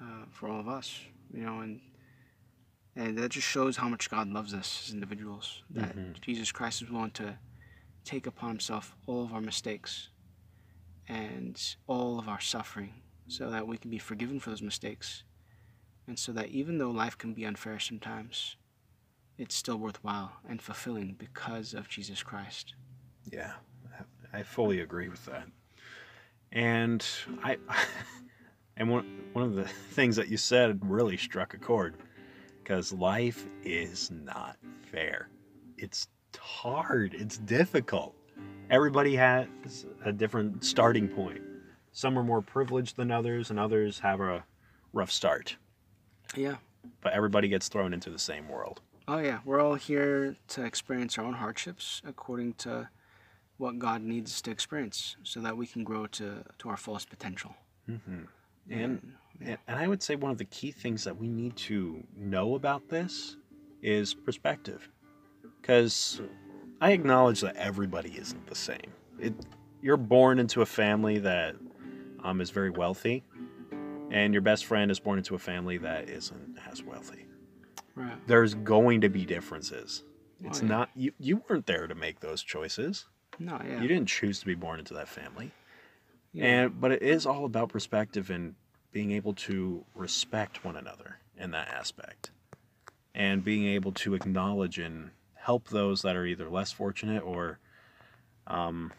uh, 0.00 0.26
for 0.30 0.48
all 0.48 0.60
of 0.60 0.68
us, 0.68 1.00
you 1.34 1.42
know, 1.44 1.58
and 1.62 1.80
and 2.94 3.18
that 3.18 3.30
just 3.30 3.48
shows 3.48 3.76
how 3.76 3.88
much 3.88 4.08
God 4.08 4.28
loves 4.28 4.54
us 4.54 4.84
as 4.86 4.94
individuals. 4.94 5.64
That 5.70 5.96
Mhm. 5.96 6.20
Jesus 6.20 6.52
Christ 6.52 6.82
is 6.82 6.90
willing 6.90 7.10
to 7.12 7.36
take 8.04 8.28
upon 8.28 8.50
Himself 8.50 8.94
all 9.08 9.24
of 9.24 9.32
our 9.32 9.40
mistakes 9.40 10.10
and 11.08 11.60
all 11.88 12.20
of 12.20 12.28
our 12.28 12.40
suffering, 12.40 12.92
so 13.28 13.50
that 13.50 13.66
we 13.66 13.78
can 13.78 13.90
be 13.90 13.98
forgiven 13.98 14.40
for 14.40 14.50
those 14.50 14.62
mistakes, 14.62 15.24
and 16.06 16.18
so 16.18 16.32
that 16.32 16.48
even 16.48 16.78
though 16.78 16.90
life 16.90 17.16
can 17.16 17.32
be 17.32 17.44
unfair 17.44 17.78
sometimes, 17.78 18.56
it's 19.38 19.54
still 19.54 19.76
worthwhile 19.76 20.32
and 20.48 20.60
fulfilling 20.60 21.14
because 21.18 21.74
of 21.74 21.88
Jesus 21.88 22.22
Christ. 22.22 22.74
Yeah, 23.30 23.52
I 24.32 24.42
fully 24.42 24.80
agree 24.80 25.08
with 25.08 25.24
that. 25.26 25.44
And 26.52 27.04
I, 27.42 27.56
and 28.76 28.90
one 28.90 29.24
one 29.32 29.44
of 29.44 29.54
the 29.54 29.64
things 29.92 30.16
that 30.16 30.28
you 30.28 30.36
said 30.36 30.80
really 30.82 31.16
struck 31.16 31.54
a 31.54 31.58
chord, 31.58 31.96
because 32.62 32.92
life 32.92 33.46
is 33.64 34.10
not 34.10 34.56
fair. 34.90 35.28
It's 35.76 36.08
hard. 36.38 37.14
It's 37.14 37.38
difficult. 37.38 38.14
Everybody 38.70 39.16
has 39.16 39.46
a 40.04 40.12
different 40.12 40.64
starting 40.64 41.08
point. 41.08 41.42
Some 41.92 42.18
are 42.18 42.24
more 42.24 42.42
privileged 42.42 42.96
than 42.96 43.10
others, 43.10 43.50
and 43.50 43.58
others 43.60 44.00
have 44.00 44.20
a 44.20 44.44
rough 44.92 45.10
start. 45.10 45.56
Yeah. 46.34 46.56
But 47.02 47.12
everybody 47.12 47.48
gets 47.48 47.68
thrown 47.68 47.92
into 47.92 48.10
the 48.10 48.18
same 48.18 48.48
world. 48.48 48.80
Oh, 49.06 49.18
yeah. 49.18 49.40
We're 49.44 49.60
all 49.60 49.74
here 49.74 50.36
to 50.48 50.64
experience 50.64 51.18
our 51.18 51.24
own 51.24 51.34
hardships 51.34 52.02
according 52.04 52.54
to 52.54 52.88
what 53.58 53.78
God 53.78 54.02
needs 54.02 54.32
us 54.32 54.42
to 54.42 54.50
experience 54.50 55.16
so 55.22 55.40
that 55.40 55.56
we 55.56 55.66
can 55.66 55.84
grow 55.84 56.06
to, 56.06 56.42
to 56.58 56.68
our 56.68 56.76
fullest 56.76 57.10
potential. 57.10 57.54
Mm-hmm. 57.88 58.22
And 58.70 59.14
And 59.40 59.58
and 59.66 59.78
I 59.78 59.88
would 59.88 60.02
say 60.02 60.14
one 60.14 60.30
of 60.30 60.38
the 60.38 60.44
key 60.46 60.70
things 60.70 61.04
that 61.04 61.16
we 61.16 61.28
need 61.28 61.56
to 61.56 62.02
know 62.16 62.54
about 62.54 62.88
this 62.88 63.36
is 63.82 64.14
perspective. 64.14 64.88
Because 65.60 66.20
I 66.80 66.92
acknowledge 66.92 67.40
that 67.40 67.56
everybody 67.56 68.16
isn't 68.18 68.46
the 68.46 68.54
same. 68.54 68.92
It, 69.18 69.34
you're 69.80 69.96
born 69.96 70.38
into 70.38 70.62
a 70.62 70.66
family 70.66 71.18
that 71.18 71.56
um, 72.24 72.40
is 72.40 72.50
very 72.50 72.70
wealthy, 72.70 73.24
and 74.10 74.32
your 74.34 74.42
best 74.42 74.64
friend 74.64 74.90
is 74.90 75.00
born 75.00 75.18
into 75.18 75.34
a 75.34 75.38
family 75.38 75.78
that 75.78 76.08
isn't 76.08 76.58
as 76.70 76.82
wealthy. 76.82 77.26
Right. 77.94 78.26
There's 78.26 78.54
going 78.54 79.00
to 79.02 79.08
be 79.08 79.24
differences. 79.24 80.04
It's 80.44 80.60
Oh, 80.60 80.62
yeah. 80.62 80.68
not 80.68 80.90
you. 80.96 81.12
You 81.18 81.42
weren't 81.48 81.66
there 81.66 81.86
to 81.86 81.94
make 81.94 82.20
those 82.20 82.42
choices. 82.42 83.06
No, 83.38 83.60
yeah. 83.66 83.80
You 83.80 83.88
didn't 83.88 84.08
choose 84.08 84.40
to 84.40 84.46
be 84.46 84.54
born 84.54 84.78
into 84.78 84.94
that 84.94 85.08
family. 85.08 85.52
yeah. 86.32 86.44
And 86.46 86.80
but 86.80 86.92
it 86.92 87.02
is 87.02 87.26
all 87.26 87.44
about 87.44 87.68
perspective 87.68 88.30
and 88.30 88.54
being 88.92 89.12
able 89.12 89.32
to 89.34 89.84
respect 89.94 90.64
one 90.64 90.76
another 90.76 91.18
in 91.36 91.50
that 91.52 91.68
aspect. 91.68 92.30
And 93.14 93.44
being 93.44 93.66
able 93.66 93.92
to 93.92 94.14
acknowledge 94.14 94.78
and 94.78 95.10
help 95.34 95.68
those 95.68 96.02
that 96.02 96.16
are 96.16 96.24
either 96.26 96.48
less 96.48 96.72
fortunate 96.72 97.22
or 97.22 97.58
um, 98.46 98.92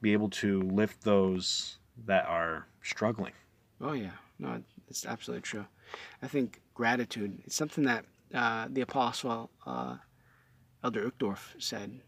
be 0.00 0.12
able 0.12 0.30
to 0.30 0.62
lift 0.62 1.02
those 1.02 1.78
that 2.06 2.26
are 2.26 2.66
struggling. 2.82 3.32
Oh 3.80 3.92
yeah, 3.92 4.10
no, 4.38 4.62
it's 4.88 5.06
absolutely 5.06 5.42
true. 5.42 5.64
I 6.22 6.28
think 6.28 6.60
gratitude 6.74 7.40
is 7.46 7.54
something 7.54 7.84
that 7.84 8.04
uh, 8.34 8.66
the 8.70 8.80
apostle 8.80 9.50
uh, 9.66 9.96
Elder 10.82 11.10
Uchtdorf 11.10 11.38
said. 11.58 12.00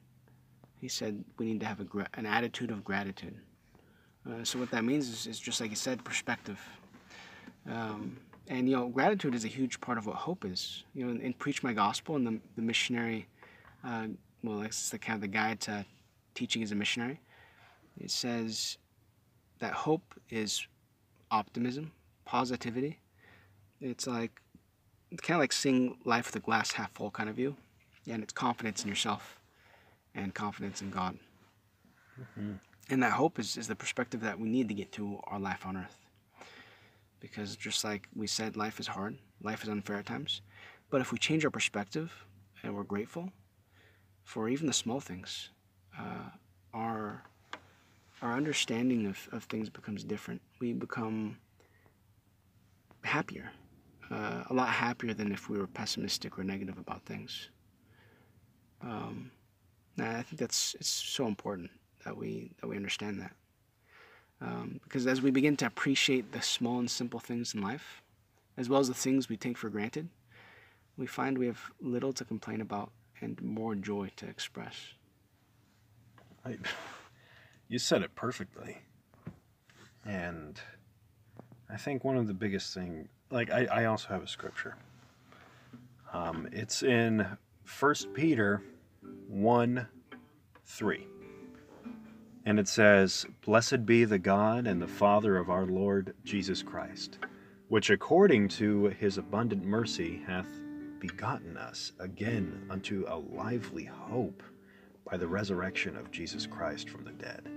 He 0.80 0.88
said 0.88 1.24
we 1.38 1.46
need 1.46 1.60
to 1.60 1.66
have 1.66 1.80
a 1.80 1.86
an 2.14 2.26
attitude 2.26 2.70
of 2.70 2.84
gratitude. 2.84 3.34
Uh, 4.28 4.44
so 4.44 4.58
what 4.58 4.70
that 4.70 4.84
means 4.84 5.08
is, 5.08 5.26
is 5.26 5.38
just 5.38 5.60
like 5.60 5.70
you 5.70 5.76
said, 5.76 6.04
perspective. 6.04 6.60
Um, 7.68 8.18
and 8.48 8.68
you 8.68 8.76
know, 8.76 8.88
gratitude 8.88 9.34
is 9.34 9.44
a 9.44 9.48
huge 9.48 9.80
part 9.80 9.98
of 9.98 10.06
what 10.06 10.16
hope 10.16 10.44
is. 10.44 10.84
You 10.94 11.06
know, 11.06 11.20
in, 11.20 11.32
preach 11.32 11.62
my 11.62 11.72
gospel 11.72 12.16
and 12.16 12.26
the, 12.26 12.40
the 12.56 12.62
missionary, 12.62 13.26
uh, 13.84 14.08
well, 14.42 14.58
that's 14.58 14.90
the 14.90 14.98
kind 14.98 15.16
of 15.16 15.20
the 15.22 15.28
guide 15.28 15.60
to 15.62 15.84
teaching 16.34 16.62
as 16.62 16.72
a 16.72 16.74
missionary. 16.74 17.20
It 17.98 18.10
says 18.10 18.78
that 19.58 19.72
hope 19.72 20.14
is 20.30 20.66
optimism, 21.30 21.92
positivity. 22.25 23.00
It's 23.80 24.06
like 24.06 24.40
it's 25.10 25.20
kind 25.20 25.36
of 25.36 25.40
like 25.40 25.52
seeing 25.52 25.98
life 26.04 26.26
with 26.26 26.36
a 26.36 26.44
glass 26.44 26.72
half 26.72 26.92
full 26.92 27.10
kind 27.10 27.28
of 27.28 27.36
view, 27.36 27.56
and 28.08 28.22
it's 28.22 28.32
confidence 28.32 28.82
in 28.82 28.88
yourself 28.88 29.40
and 30.14 30.34
confidence 30.34 30.82
in 30.82 30.90
God. 30.90 31.18
And 32.88 33.02
that 33.02 33.12
hope 33.12 33.38
is, 33.38 33.56
is 33.56 33.68
the 33.68 33.76
perspective 33.76 34.20
that 34.22 34.38
we 34.38 34.48
need 34.48 34.68
to 34.68 34.75
get 34.75 34.92
to 34.92 35.20
our 35.25 35.38
life 35.38 35.66
on 35.66 35.76
earth. 35.76 35.98
Because 37.20 37.56
just 37.56 37.84
like 37.84 38.08
we 38.14 38.26
said, 38.26 38.56
life 38.56 38.78
is 38.80 38.86
hard, 38.86 39.18
life 39.42 39.62
is 39.62 39.68
unfair 39.68 39.96
at 39.96 40.06
times. 40.06 40.40
But 40.90 41.00
if 41.00 41.12
we 41.12 41.18
change 41.18 41.44
our 41.44 41.50
perspective 41.50 42.12
and 42.62 42.75
we're 42.75 42.84
grateful 42.84 43.32
for 44.22 44.48
even 44.48 44.66
the 44.66 44.72
small 44.72 45.00
things, 45.00 45.50
uh, 45.98 46.30
our 46.72 47.25
our 48.23 48.35
understanding 48.35 49.06
of, 49.06 49.28
of 49.32 49.44
things 49.44 49.68
becomes 49.68 50.04
different. 50.04 50.40
We 50.61 50.73
become 50.73 51.37
happier, 53.02 53.50
uh, 54.11 54.44
a 54.49 54.54
lot 54.54 54.68
happier 54.68 55.14
than 55.14 55.32
if 55.32 55.49
we 55.49 55.58
were 55.58 55.66
pessimistic 55.66 56.38
or 56.38 56.44
negative 56.44 56.78
about 56.78 57.04
things. 57.04 57.50
Um, 58.82 59.30
I 59.99 60.23
think 60.23 60.38
that's 60.38 60.75
it's 60.75 60.88
so 60.88 61.26
important 61.26 61.70
that 62.04 62.16
we 62.16 62.50
that 62.61 62.68
we 62.68 62.76
understand 62.76 63.20
that, 63.20 63.32
um, 64.40 64.80
because 64.85 65.06
as 65.06 65.23
we 65.23 65.30
begin 65.30 65.56
to 65.58 65.66
appreciate 65.66 66.32
the 66.32 66.42
small 66.42 66.78
and 66.78 66.90
simple 66.90 67.20
things 67.20 67.54
in 67.54 67.62
life, 67.62 68.02
as 68.56 68.68
well 68.68 68.80
as 68.80 68.88
the 68.88 68.94
things 68.94 69.28
we 69.28 69.37
take 69.37 69.56
for 69.56 69.70
granted, 69.70 70.08
we 70.99 71.06
find 71.06 71.38
we 71.38 71.46
have 71.46 71.61
little 71.80 72.12
to 72.12 72.25
complain 72.25 72.61
about 72.61 72.90
and 73.20 73.40
more 73.42 73.75
joy 73.75 74.11
to 74.16 74.26
express. 74.26 74.75
I, 76.44 76.56
you 77.68 77.78
said 77.78 78.02
it 78.02 78.14
perfectly. 78.14 78.78
And 80.04 80.61
I 81.68 81.76
think 81.76 82.04
one 82.04 82.16
of 82.16 82.26
the 82.26 82.35
biggest 82.35 82.73
thing, 82.75 83.08
like 83.30 83.50
I, 83.50 83.66
I 83.66 83.85
also 83.87 84.08
have 84.08 84.23
a 84.23 84.28
scripture. 84.28 84.76
Um, 86.12 86.49
it's 86.52 86.82
in 86.82 87.26
First 87.64 88.12
Peter 88.14 88.62
1 89.28 89.87
3. 90.64 91.06
And 92.44 92.61
it 92.61 92.68
says, 92.68 93.26
Blessed 93.44 93.85
be 93.85 94.04
the 94.04 94.18
God 94.18 94.66
and 94.68 94.80
the 94.80 94.87
Father 94.87 95.37
of 95.37 95.50
our 95.50 95.66
Lord 95.66 96.14
Jesus 96.25 96.62
Christ, 96.62 97.18
which 97.68 97.90
according 97.90 98.49
to 98.50 98.87
his 98.87 99.18
abundant 99.18 99.64
mercy 99.64 100.23
hath 100.26 100.46
begotten 101.00 101.56
us 101.56 101.92
again 101.99 102.66
unto 102.70 103.04
a 103.08 103.16
lively 103.16 103.85
hope 103.85 104.42
by 105.11 105.16
the 105.16 105.26
resurrection 105.26 105.96
of 105.96 106.11
Jesus 106.11 106.46
Christ 106.46 106.88
from 106.88 107.04
the 107.04 107.12
dead. 107.12 107.55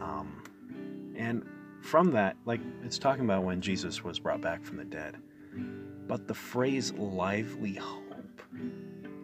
Um, 0.00 0.42
and 1.16 1.44
from 1.82 2.12
that, 2.12 2.36
like 2.44 2.60
it's 2.84 2.98
talking 2.98 3.24
about 3.24 3.44
when 3.44 3.60
Jesus 3.60 4.02
was 4.02 4.18
brought 4.18 4.40
back 4.40 4.64
from 4.64 4.76
the 4.76 4.84
dead. 4.84 5.16
But 6.06 6.26
the 6.26 6.34
phrase 6.34 6.92
lively 6.94 7.74
hope, 7.74 8.42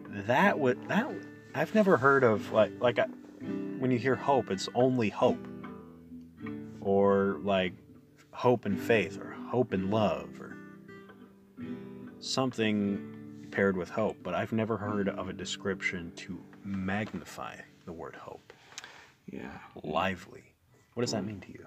that 0.08 0.58
would 0.58 0.88
that 0.88 1.10
I've 1.54 1.74
never 1.74 1.96
heard 1.96 2.24
of 2.24 2.52
like 2.52 2.72
like 2.80 2.98
I, 2.98 3.06
when 3.78 3.90
you 3.90 3.98
hear 3.98 4.16
hope, 4.16 4.50
it's 4.50 4.68
only 4.74 5.08
hope, 5.08 5.46
or 6.80 7.38
like 7.42 7.72
hope 8.32 8.64
and 8.66 8.78
faith, 8.78 9.18
or 9.18 9.30
hope 9.48 9.72
and 9.72 9.90
love, 9.90 10.40
or 10.40 10.56
something 12.18 13.46
paired 13.50 13.76
with 13.76 13.88
hope. 13.88 14.16
But 14.22 14.34
I've 14.34 14.52
never 14.52 14.76
heard 14.76 15.08
of 15.08 15.28
a 15.28 15.32
description 15.32 16.12
to 16.16 16.40
magnify 16.64 17.56
the 17.86 17.92
word 17.92 18.16
hope. 18.16 18.43
Yeah. 19.30 19.58
Lively. 19.82 20.54
What 20.94 21.02
does 21.02 21.12
that 21.12 21.24
mean 21.24 21.40
to 21.40 21.52
you? 21.52 21.66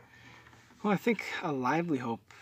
Well, 0.84 0.94
I 0.94 0.98
think 0.98 1.24
a 1.44 1.52
lively 1.52 1.98
hope, 1.98 2.34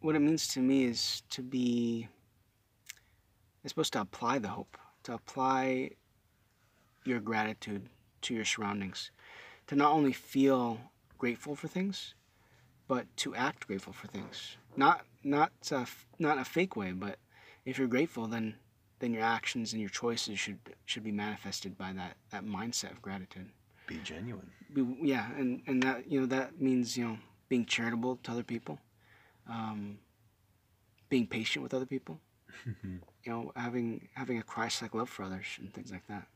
what 0.00 0.14
it 0.14 0.20
means 0.20 0.46
to 0.48 0.60
me 0.60 0.84
is 0.84 1.22
to 1.30 1.42
be, 1.42 2.08
it's 3.62 3.72
supposed 3.72 3.94
to 3.94 4.00
apply 4.00 4.38
the 4.38 4.48
hope, 4.48 4.76
to 5.04 5.14
apply 5.14 5.90
your 7.04 7.20
gratitude 7.20 7.88
to 8.22 8.34
your 8.34 8.44
surroundings, 8.44 9.10
to 9.66 9.76
not 9.76 9.92
only 9.92 10.12
feel 10.12 10.78
grateful 11.18 11.56
for 11.56 11.68
things, 11.68 12.14
but 12.86 13.06
to 13.16 13.34
act 13.34 13.66
grateful 13.66 13.92
for 13.92 14.06
things. 14.08 14.56
Not 14.76 15.06
not 15.22 15.52
uh, 15.72 15.86
not 16.18 16.38
a 16.38 16.44
fake 16.44 16.76
way, 16.76 16.92
but 16.92 17.18
if 17.64 17.78
you're 17.78 17.88
grateful, 17.88 18.26
then 18.26 18.56
then 19.04 19.12
your 19.12 19.22
actions 19.22 19.72
and 19.72 19.80
your 19.80 19.90
choices 19.90 20.38
should 20.38 20.58
should 20.86 21.04
be 21.04 21.12
manifested 21.12 21.76
by 21.76 21.92
that 21.92 22.16
that 22.30 22.44
mindset 22.44 22.90
of 22.90 23.02
gratitude. 23.02 23.48
Be 23.86 23.98
genuine. 23.98 24.50
be, 24.72 24.82
yeah 25.02 25.26
and 25.36 25.62
and 25.66 25.82
that 25.82 26.10
you 26.10 26.20
know 26.20 26.26
that 26.26 26.58
means 26.60 26.96
you 26.96 27.04
know 27.06 27.18
being 27.50 27.66
charitable 27.66 28.16
to 28.22 28.32
other 28.32 28.42
people 28.42 28.78
um, 29.48 29.98
being 31.10 31.26
patient 31.26 31.62
with 31.62 31.74
other 31.74 31.84
people 31.84 32.18
you 32.82 33.00
know 33.26 33.52
having 33.54 34.08
having 34.14 34.38
a 34.38 34.42
christ-like 34.42 34.94
love 34.94 35.10
for 35.10 35.22
others 35.22 35.46
and 35.58 35.72
things 35.74 35.92
like 35.92 36.06
that. 36.08 36.26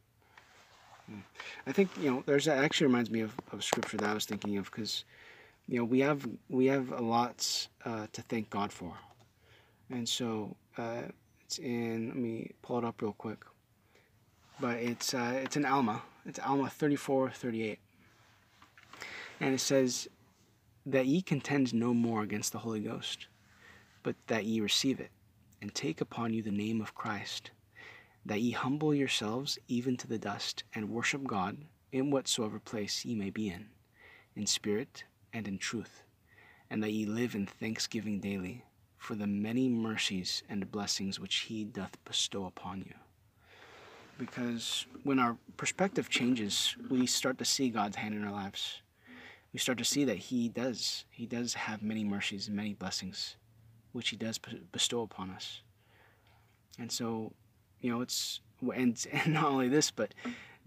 I 1.67 1.73
think 1.73 1.89
you 1.99 2.11
know 2.11 2.23
there's 2.27 2.45
that 2.45 2.63
actually 2.63 2.89
reminds 2.89 3.11
me 3.11 3.21
of, 3.23 3.33
of 3.51 3.65
scripture 3.65 3.97
that 3.97 4.11
i 4.11 4.13
was 4.13 4.27
thinking 4.27 4.59
of 4.59 4.67
because 4.67 5.05
you 5.67 5.79
know 5.79 5.85
we 5.85 6.01
have 6.01 6.29
we 6.51 6.67
have 6.67 6.93
a 6.93 7.01
lot 7.01 7.69
uh, 7.87 8.07
to 8.13 8.21
thank 8.23 8.51
god 8.51 8.71
for. 8.73 8.93
And 9.91 10.07
so 10.07 10.55
uh, 10.77 11.05
it's 11.49 11.59
in 11.59 12.09
let 12.09 12.17
me 12.17 12.53
pull 12.61 12.79
it 12.79 12.85
up 12.85 13.01
real 13.01 13.15
quick. 13.15 13.43
But 14.61 14.77
it's 14.77 15.15
uh, 15.15 15.41
it's 15.43 15.57
in 15.57 15.65
alma. 15.65 16.03
It's 16.27 16.39
alma 16.39 16.69
34 16.69 17.31
38 17.31 17.79
and 19.41 19.55
it 19.55 19.61
says, 19.61 20.09
That 20.85 21.07
ye 21.07 21.23
contend 21.23 21.73
no 21.73 21.95
more 21.95 22.23
against 22.23 22.53
the 22.53 22.59
Holy 22.59 22.81
Ghost, 22.81 23.29
but 24.03 24.17
that 24.27 24.45
ye 24.45 24.61
receive 24.61 25.01
it, 25.01 25.11
and 25.63 25.75
take 25.75 26.01
upon 26.01 26.35
you 26.35 26.43
the 26.43 26.51
name 26.51 26.81
of 26.81 26.95
Christ, 26.95 27.51
that 28.27 28.41
ye 28.41 28.51
humble 28.51 28.95
yourselves 28.95 29.59
even 29.69 29.97
to 29.97 30.07
the 30.07 30.19
dust, 30.19 30.65
and 30.75 30.91
worship 30.91 31.25
God 31.25 31.57
in 31.93 32.11
whatsoever 32.11 32.59
place 32.59 33.05
ye 33.05 33.15
may 33.15 33.31
be 33.31 33.49
in, 33.49 33.69
in 34.37 34.47
spirit 34.47 35.05
and 35.33 35.49
in 35.49 35.57
truth, 35.57 36.03
and 36.69 36.83
that 36.83 36.93
ye 36.93 37.07
live 37.07 37.35
in 37.35 37.47
thanksgiving 37.47 38.21
daily 38.21 38.65
for 38.99 39.15
the 39.15 39.27
many 39.27 39.69
mercies 39.69 40.43
and 40.49 40.71
blessings 40.71 41.19
which 41.19 41.37
he 41.37 41.65
doth 41.65 41.97
bestow 42.05 42.45
upon 42.45 42.81
you. 42.81 42.95
Because 44.19 44.85
when 45.05 45.19
our 45.19 45.39
perspective 45.57 46.11
changes, 46.11 46.77
we 46.91 47.07
start 47.07 47.39
to 47.39 47.45
see 47.45 47.71
God's 47.71 47.97
hand 47.97 48.15
in 48.15 48.25
our 48.25 48.33
lives 48.33 48.83
we 49.53 49.59
start 49.59 49.79
to 49.79 49.85
see 49.85 50.05
that 50.05 50.17
he 50.17 50.49
does 50.49 51.05
he 51.11 51.27
does 51.27 51.55
have 51.55 51.83
many 51.83 52.05
mercies 52.05 52.49
and 52.49 52.57
many 52.57 52.75
blessings 52.75 53.37
which 53.93 54.11
he 54.11 54.17
does 54.17 54.39
bestow 54.73 55.03
upon 55.03 55.31
us 55.31 55.63
and 56.79 56.91
so 56.93 57.33
you 57.81 57.91
know 57.91 58.01
it's 58.01 58.41
and, 58.75 59.07
and 59.13 59.35
not 59.35 59.45
only 59.45 59.69
this 59.69 59.91
but 59.91 60.15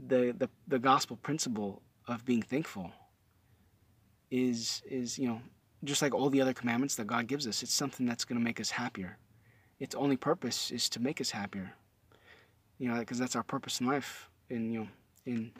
the, 0.08 0.34
the 0.38 0.50
the 0.68 0.80
gospel 0.80 1.16
principle 1.18 1.82
of 2.08 2.26
being 2.26 2.42
thankful 2.42 2.92
is 4.30 4.82
is 4.90 5.20
you 5.20 5.28
know 5.28 5.42
just 5.84 6.02
like 6.02 6.14
all 6.14 6.30
the 6.30 6.42
other 6.42 6.54
commandments 6.54 6.96
that 6.96 7.08
god 7.08 7.28
gives 7.28 7.48
us 7.48 7.64
it's 7.64 7.74
something 7.74 8.06
that's 8.06 8.26
going 8.26 8.40
to 8.40 8.44
make 8.44 8.60
us 8.60 8.72
happier 8.72 9.18
its 9.80 9.96
only 9.96 10.18
purpose 10.18 10.72
is 10.72 10.90
to 10.90 11.00
make 11.00 11.20
us 11.20 11.32
happier 11.32 11.74
you 12.78 12.88
know 12.88 13.00
because 13.00 13.18
that's 13.18 13.36
our 13.36 13.44
purpose 13.44 13.80
in 13.80 13.88
life 13.88 14.30
and 14.50 14.74
you 14.74 14.80
know 14.80 14.88
in 15.26 15.52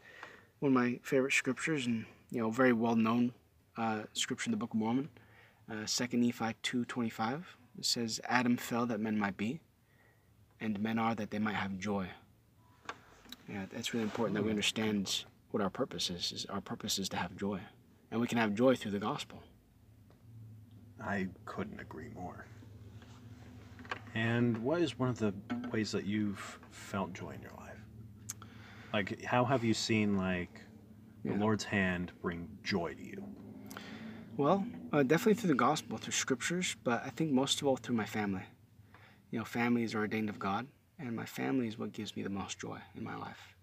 one 0.60 0.72
of 0.72 0.74
my 0.74 1.00
favorite 1.04 1.34
scriptures 1.34 1.88
and 1.88 2.06
you 2.32 2.40
know, 2.40 2.50
very 2.50 2.72
well 2.74 2.96
known 2.96 3.34
uh, 3.78 4.04
scripture 4.14 4.48
in 4.48 4.52
the 4.52 4.58
Book 4.58 4.74
of 4.74 4.80
Mormon, 4.80 5.10
uh, 5.70 5.86
2 5.86 6.18
Nephi 6.18 6.56
two 6.64 6.86
twenty 6.86 7.10
five. 7.10 7.58
It 7.78 7.86
says, 7.86 8.20
Adam 8.26 8.58
fell 8.58 8.86
that 8.88 9.00
men 9.00 9.18
might 9.18 9.38
be, 9.38 9.60
and 10.60 10.80
men 10.80 11.00
are 11.00 11.16
that 11.16 11.32
they 11.32 11.40
might 11.40 11.56
have 11.56 11.78
joy. 11.78 12.08
Yeah, 13.50 13.66
that's 13.72 13.94
really 13.94 14.04
important 14.04 14.36
that 14.36 14.44
we 14.44 14.50
understand 14.50 15.26
what 15.52 15.64
our 15.64 15.70
purpose 15.70 16.10
is. 16.10 16.32
is 16.32 16.46
our 16.48 16.62
purpose 16.62 17.00
is 17.00 17.10
to 17.10 17.18
have 17.18 17.36
joy. 17.36 17.60
And 18.12 18.20
we 18.20 18.28
can 18.28 18.38
have 18.38 18.54
joy 18.54 18.76
through 18.76 18.92
the 18.92 19.00
gospel. 19.00 19.42
I 21.04 21.28
couldn't 21.46 21.80
agree 21.80 22.10
more. 22.16 22.46
And 24.14 24.58
what 24.58 24.82
is 24.82 25.00
one 25.00 25.10
of 25.10 25.18
the 25.18 25.34
ways 25.72 25.92
that 25.92 26.06
you've 26.06 26.60
felt 26.70 27.14
joy 27.14 27.32
in 27.32 27.42
your 27.42 27.52
life? 27.58 27.78
Like, 28.94 29.24
how 29.24 29.46
have 29.46 29.64
you 29.64 29.74
seen 29.74 30.18
like 30.18 30.62
the 31.24 31.34
Lord's 31.34 31.64
hand 31.64 32.12
bring 32.22 32.48
joy 32.64 32.94
to 32.94 33.04
you? 33.04 33.24
Well, 34.38 34.66
uh, 34.92 35.04
definitely 35.04 35.36
through 35.36 35.50
the 35.50 35.56
gospel, 35.56 35.98
through 35.98 36.14
scriptures, 36.14 36.76
but 36.84 37.04
I 37.06 37.10
think 37.10 37.32
most 37.32 37.62
of 37.62 37.68
all 37.68 37.78
through 37.78 37.96
my 37.96 38.06
family. 38.06 38.44
You 39.30 39.40
know, 39.40 39.46
family 39.46 39.84
is 39.84 39.96
ordained 39.96 40.30
of 40.30 40.40
God, 40.40 40.68
and 41.00 41.16
my 41.16 41.26
family 41.26 41.68
is 41.68 41.78
what 41.78 41.94
gives 41.94 42.16
me 42.16 42.24
the 42.24 42.30
most 42.30 42.60
joy 42.60 42.80
in 42.96 43.04
my 43.04 43.16
life. 43.16 43.56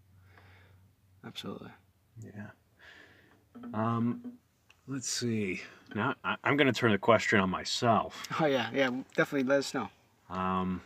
Absolutely. 1.27 1.71
Yeah. 2.25 2.51
Um, 3.75 4.39
let's 4.89 5.09
see. 5.09 5.61
Now 5.95 6.15
I, 6.25 6.37
I'm 6.43 6.57
going 6.57 6.67
to 6.67 6.79
turn 6.79 6.93
the 6.93 6.99
question 6.99 7.39
on 7.41 7.51
myself. 7.51 8.27
Oh 8.41 8.47
yeah, 8.47 8.71
yeah, 8.73 8.91
definitely. 9.15 9.45
Let 9.45 9.61
us 9.61 9.75
know. 9.75 9.89
Um, 10.31 10.83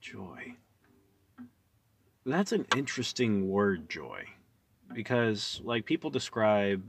joy. 0.00 0.54
That's 2.26 2.52
an 2.52 2.66
interesting 2.76 3.48
word, 3.48 3.88
joy, 3.88 4.24
because 4.92 5.60
like 5.64 5.84
people 5.84 6.10
describe. 6.10 6.82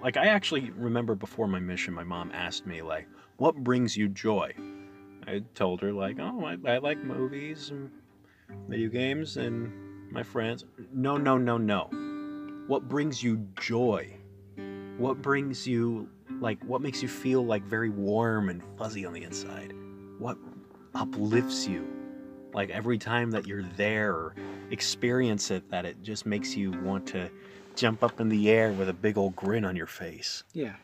Like 0.00 0.16
I 0.16 0.26
actually 0.26 0.70
remember 0.70 1.14
before 1.14 1.46
my 1.46 1.58
mission, 1.58 1.92
my 1.92 2.04
mom 2.04 2.30
asked 2.32 2.66
me 2.66 2.80
like, 2.80 3.06
"What 3.36 3.56
brings 3.56 3.96
you 3.96 4.08
joy?" 4.08 4.54
I 5.26 5.42
told 5.54 5.82
her 5.82 5.92
like, 5.92 6.18
"Oh, 6.18 6.44
I, 6.44 6.56
I 6.66 6.78
like 6.78 7.02
movies 7.04 7.70
and 7.70 7.90
video 8.68 8.88
games 8.88 9.36
and 9.36 10.10
my 10.10 10.22
friends." 10.22 10.64
No, 10.92 11.16
no, 11.16 11.36
no, 11.36 11.58
no. 11.58 11.90
What 12.66 12.88
brings 12.88 13.22
you 13.22 13.46
joy? 13.60 14.19
What 15.00 15.22
brings 15.22 15.66
you 15.66 16.10
like? 16.40 16.62
What 16.64 16.82
makes 16.82 17.00
you 17.02 17.08
feel 17.08 17.42
like 17.44 17.62
very 17.62 17.88
warm 17.88 18.50
and 18.50 18.62
fuzzy 18.76 19.06
on 19.06 19.12
the 19.14 19.22
inside? 19.22 19.72
what 20.18 20.36
uplifts 20.94 21.66
you 21.66 21.82
like 22.52 22.68
every 22.68 22.98
time 22.98 23.30
that 23.30 23.46
you're 23.46 23.62
there 23.78 24.12
or 24.12 24.34
experience 24.70 25.50
it 25.50 25.70
that 25.70 25.86
it 25.86 26.02
just 26.02 26.26
makes 26.26 26.54
you 26.54 26.72
want 26.82 27.06
to 27.06 27.30
jump 27.74 28.02
up 28.02 28.20
in 28.20 28.28
the 28.28 28.50
air 28.50 28.70
with 28.72 28.90
a 28.90 28.92
big 28.92 29.16
old 29.16 29.34
grin 29.34 29.64
on 29.64 29.74
your 29.74 29.86
face 29.86 30.44
Yeah. 30.52 30.74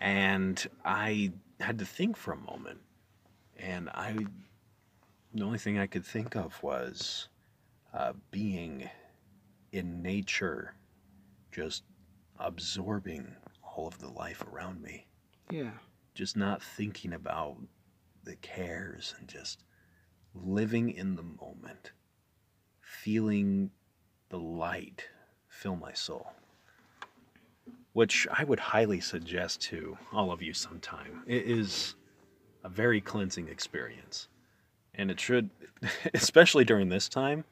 and 0.00 0.66
i 0.84 1.30
had 1.60 1.78
to 1.78 1.84
think 1.86 2.16
for 2.16 2.32
a 2.32 2.36
moment 2.36 2.80
and 3.56 3.88
i 3.90 4.16
the 5.32 5.44
only 5.44 5.58
thing 5.58 5.78
i 5.78 5.86
could 5.86 6.04
think 6.04 6.34
of 6.34 6.60
was 6.64 7.28
uh, 7.94 8.14
being 8.32 8.90
in 9.70 10.02
nature 10.02 10.74
just 11.52 11.84
absorbing 12.38 13.36
all 13.62 13.86
of 13.86 13.98
the 13.98 14.08
life 14.08 14.42
around 14.46 14.80
me 14.82 15.06
Yeah. 15.50 15.72
just 16.14 16.36
not 16.36 16.62
thinking 16.62 17.12
about 17.12 17.56
the 18.24 18.36
cares 18.36 19.14
and 19.18 19.28
just 19.28 19.62
living 20.34 20.90
in 20.90 21.14
the 21.16 21.22
moment, 21.22 21.92
feeling 22.80 23.70
the 24.28 24.38
light 24.38 25.08
fill 25.48 25.76
my 25.76 25.92
soul. 25.92 26.32
Which 27.92 28.26
I 28.30 28.44
would 28.44 28.60
highly 28.60 29.00
suggest 29.00 29.62
to 29.62 29.96
all 30.12 30.30
of 30.30 30.42
you 30.42 30.52
sometime. 30.52 31.22
It 31.26 31.44
is 31.46 31.94
a 32.62 32.68
very 32.68 33.00
cleansing 33.00 33.48
experience. 33.48 34.28
And 34.94 35.10
it 35.10 35.18
should, 35.20 35.50
especially 36.14 36.64
during 36.64 36.88
this 36.88 37.08
time, 37.08 37.44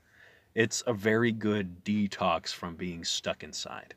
it's 0.55 0.83
a 0.87 0.93
very 0.93 1.33
good 1.33 1.85
detox 1.85 2.53
from 2.53 2.77
being 2.77 3.05
stuck 3.05 3.43
inside. 3.43 3.95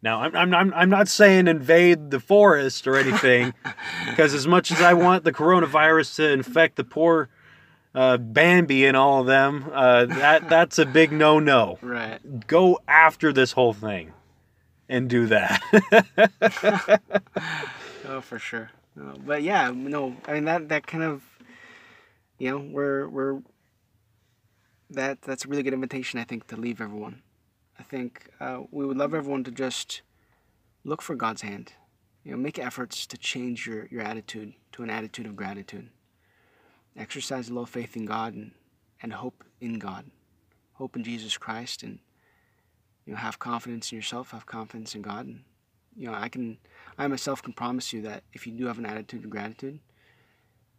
Now, 0.00 0.20
I'm, 0.20 0.36
I'm, 0.36 0.54
I'm, 0.54 0.74
I'm 0.74 0.90
not 0.90 1.08
saying 1.08 1.48
invade 1.48 2.10
the 2.10 2.20
forest 2.20 2.86
or 2.86 2.96
anything, 2.96 3.52
because 4.08 4.32
as 4.32 4.46
much 4.46 4.70
as 4.70 4.80
I 4.80 4.94
want 4.94 5.24
the 5.24 5.32
coronavirus 5.32 6.16
to 6.16 6.30
infect 6.30 6.76
the 6.76 6.84
poor 6.84 7.28
uh, 7.94 8.16
Bambi 8.16 8.86
and 8.86 8.96
all 8.96 9.20
of 9.20 9.26
them, 9.26 9.68
uh, 9.72 10.06
that 10.06 10.48
that's 10.48 10.78
a 10.78 10.86
big 10.86 11.10
no-no. 11.10 11.78
Right. 11.82 12.46
Go 12.46 12.78
after 12.86 13.32
this 13.32 13.52
whole 13.52 13.72
thing, 13.72 14.12
and 14.88 15.10
do 15.10 15.26
that. 15.26 17.00
Oh, 18.08 18.22
for 18.22 18.38
sure. 18.38 18.70
Uh, 18.98 19.14
but 19.24 19.42
yeah, 19.42 19.70
no, 19.70 20.16
I 20.26 20.32
mean 20.32 20.46
that 20.46 20.70
that 20.70 20.86
kind 20.86 21.04
of, 21.04 21.22
you 22.38 22.50
know, 22.50 22.58
we're 22.58 23.06
we're. 23.08 23.42
That 24.90 25.20
that's 25.20 25.44
a 25.44 25.48
really 25.48 25.62
good 25.62 25.74
invitation, 25.74 26.18
I 26.18 26.24
think, 26.24 26.46
to 26.46 26.56
leave 26.56 26.80
everyone. 26.80 27.20
I 27.78 27.82
think 27.82 28.28
uh, 28.40 28.62
we 28.70 28.84
would 28.84 28.96
love 28.96 29.14
everyone 29.14 29.44
to 29.44 29.50
just 29.50 30.02
look 30.84 31.02
for 31.02 31.14
God's 31.14 31.42
hand. 31.42 31.72
You 32.24 32.32
know, 32.32 32.38
make 32.38 32.58
efforts 32.58 33.06
to 33.06 33.16
change 33.16 33.66
your, 33.66 33.86
your 33.86 34.02
attitude 34.02 34.54
to 34.72 34.82
an 34.82 34.90
attitude 34.90 35.26
of 35.26 35.36
gratitude. 35.36 35.88
Exercise 36.96 37.48
a 37.48 37.52
little 37.52 37.66
faith 37.66 37.96
in 37.96 38.04
God 38.04 38.34
and, 38.34 38.50
and 39.00 39.12
hope 39.12 39.44
in 39.60 39.78
God. 39.78 40.10
Hope 40.74 40.96
in 40.96 41.04
Jesus 41.04 41.38
Christ 41.38 41.82
and 41.82 42.00
you 43.06 43.12
know, 43.12 43.18
have 43.18 43.38
confidence 43.38 43.90
in 43.92 43.96
yourself, 43.96 44.32
have 44.32 44.46
confidence 44.46 44.94
in 44.94 45.02
God. 45.02 45.26
And, 45.26 45.42
you 45.96 46.06
know, 46.08 46.14
I 46.14 46.28
can 46.28 46.58
I 46.98 47.06
myself 47.06 47.42
can 47.42 47.52
promise 47.52 47.92
you 47.92 48.02
that 48.02 48.24
if 48.32 48.46
you 48.46 48.52
do 48.52 48.66
have 48.66 48.78
an 48.78 48.86
attitude 48.86 49.24
of 49.24 49.30
gratitude 49.30 49.78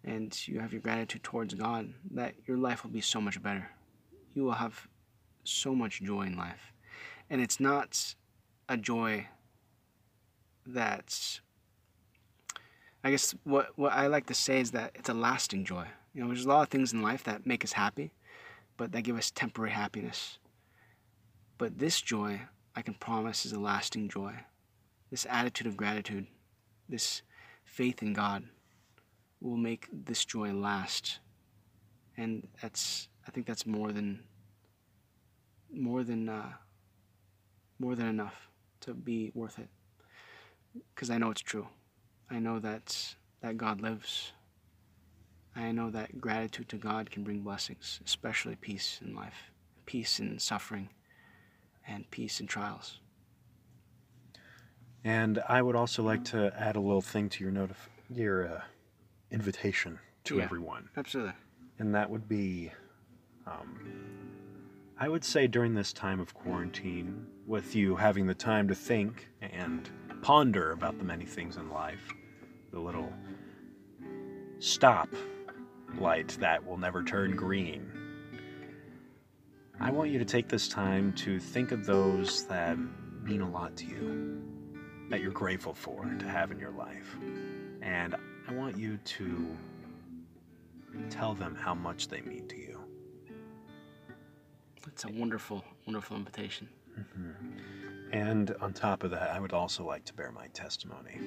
and 0.04 0.48
you 0.48 0.60
have 0.60 0.72
your 0.72 0.82
gratitude 0.82 1.24
towards 1.24 1.54
God, 1.54 1.94
that 2.12 2.36
your 2.46 2.58
life 2.58 2.84
will 2.84 2.92
be 2.92 3.02
so 3.02 3.20
much 3.20 3.42
better. 3.42 3.70
You 4.34 4.44
will 4.44 4.54
have 4.54 4.88
so 5.44 5.74
much 5.74 6.02
joy 6.02 6.24
in 6.24 6.38
life. 6.38 6.74
And 7.30 7.42
it's 7.42 7.60
not 7.60 8.16
a 8.68 8.78
joy 8.78 9.28
that's 10.66 11.42
I 13.04 13.12
guess 13.12 13.34
what 13.44 13.78
what 13.78 13.94
I 13.94 14.08
like 14.08 14.26
to 14.28 14.34
say 14.34 14.60
is 14.60 14.72
that 14.72 14.92
it's 14.96 15.10
a 15.10 15.14
lasting 15.14 15.66
joy. 15.66 15.86
You 16.14 16.22
know, 16.22 16.28
there's 16.28 16.46
a 16.46 16.50
lot 16.50 16.64
of 16.64 16.70
things 16.70 16.92
in 16.92 17.02
life 17.02 17.24
that 17.24 17.46
make 17.46 17.64
us 17.64 17.74
happy, 17.74 18.12
but 18.78 18.92
that 18.92 19.04
give 19.04 19.18
us 19.18 19.32
temporary 19.32 19.72
happiness. 19.72 20.40
But 21.58 21.78
this 21.78 22.02
joy, 22.02 22.42
I 22.76 22.82
can 22.82 22.96
promise, 22.96 23.46
is 23.46 23.54
a 23.54 23.60
lasting 23.60 24.10
joy 24.10 24.34
this 25.10 25.26
attitude 25.30 25.68
of 25.68 25.78
gratitude, 25.78 26.28
this 26.88 27.22
faith 27.66 28.02
in 28.02 28.14
God 28.14 28.44
will 29.42 29.58
make 29.58 29.88
this 29.92 30.26
joy 30.26 30.52
last. 30.54 31.20
And 32.18 32.48
that's 32.62 33.08
I 33.28 33.32
think 33.32 33.46
that's 33.46 33.66
more 33.66 33.92
than 33.92 34.24
more 35.72 36.04
than 36.04 36.30
uh, 36.30 36.54
more 37.80 37.96
than 37.96 38.08
enough 38.08 38.50
to 38.82 38.94
be 38.94 39.32
worth 39.34 39.58
it. 39.60 39.70
Because 40.94 41.10
I 41.10 41.18
know 41.18 41.32
it's 41.32 41.42
true. 41.42 41.68
I 42.30 42.40
know 42.40 42.60
that 42.60 43.16
that 43.42 43.58
God 43.58 43.82
lives. 43.82 44.34
I 45.56 45.72
know 45.72 45.90
that 45.90 46.20
gratitude 46.22 46.70
to 46.70 46.78
God 46.78 47.10
can 47.10 47.24
bring 47.24 47.42
blessings, 47.42 48.00
especially 48.06 48.56
peace 48.56 49.00
in 49.04 49.16
life, 49.16 49.52
peace 49.86 50.20
in 50.20 50.38
suffering, 50.40 50.90
and 51.88 52.10
peace 52.12 52.40
in 52.40 52.48
trials. 52.48 53.00
and 55.04 55.40
I 55.48 55.62
would 55.62 55.76
also 55.78 56.04
like 56.04 56.26
to 56.26 56.54
add 56.60 56.76
a 56.76 56.80
little 56.80 57.02
thing 57.02 57.30
to 57.30 57.44
your 57.44 57.54
notif- 57.54 57.88
your 58.10 58.48
uh, 58.48 58.62
invitation 59.32 59.98
to 60.26 60.38
Yeah. 60.38 60.44
everyone. 60.44 60.90
Absolutely. 60.98 61.34
and 61.80 61.96
that 61.96 62.10
would 62.10 62.28
be 62.28 62.72
um, 63.48 64.19
i 65.00 65.08
would 65.10 65.24
say 65.24 65.48
during 65.48 65.74
this 65.74 65.94
time 65.94 66.20
of 66.20 66.34
quarantine 66.34 67.26
with 67.48 67.76
you 67.76 67.96
having 67.96 68.28
the 68.28 68.34
time 68.34 68.68
to 68.68 68.76
think 68.76 69.30
and 69.42 69.90
ponder 70.22 70.72
about 70.72 70.98
the 70.98 71.04
many 71.04 71.26
things 71.26 71.58
in 71.58 71.70
life 71.70 72.14
the 72.72 72.80
little 72.80 73.12
stop 74.60 75.10
light 75.98 76.38
that 76.40 76.66
will 76.66 76.78
never 76.78 77.04
turn 77.04 77.36
green 77.36 77.90
i 79.80 79.90
want 79.90 80.10
you 80.10 80.20
to 80.20 80.26
take 80.26 80.48
this 80.48 80.68
time 80.68 81.14
to 81.14 81.40
think 81.40 81.72
of 81.72 81.86
those 81.86 82.46
that 82.48 82.78
mean 83.24 83.42
a 83.42 83.50
lot 83.50 83.76
to 83.76 83.86
you 83.86 84.42
that 85.10 85.22
you're 85.22 85.32
grateful 85.32 85.74
for 85.74 86.04
to 86.20 86.28
have 86.28 86.52
in 86.52 86.60
your 86.60 86.72
life 86.72 87.16
and 87.82 88.16
i 88.48 88.54
want 88.54 88.78
you 88.78 88.98
to 89.06 89.58
tell 91.10 91.34
them 91.34 91.56
how 91.56 91.74
much 91.74 92.08
they 92.08 92.22
mean 92.22 92.48
to 92.48 92.58
you. 92.58 92.69
It's 94.88 95.06
a 95.06 95.12
wonderful, 95.12 95.64
wonderful 95.86 96.18
invitation. 96.18 96.68
Mm-hmm. 96.98 97.32
And 98.12 98.56
on 98.62 98.74
top 98.74 99.04
of 99.04 99.12
that, 99.12 99.32
I 99.32 99.40
would 99.40 99.54
also 99.54 99.86
like 99.86 100.06
to 100.06 100.14
bear 100.14 100.32
my 100.32 100.48
testimony 100.48 101.20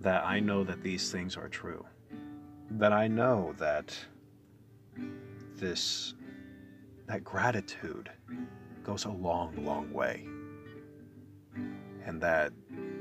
that 0.00 0.24
I 0.24 0.40
know 0.40 0.64
that 0.64 0.82
these 0.82 1.10
things 1.10 1.36
are 1.36 1.48
true. 1.48 1.84
That 2.72 2.92
I 2.92 3.06
know 3.08 3.54
that 3.58 3.96
this, 5.54 6.14
that 7.06 7.22
gratitude 7.24 8.10
goes 8.82 9.04
a 9.04 9.10
long, 9.10 9.64
long 9.64 9.92
way. 9.92 10.26
And 12.04 12.20
that 12.20 12.52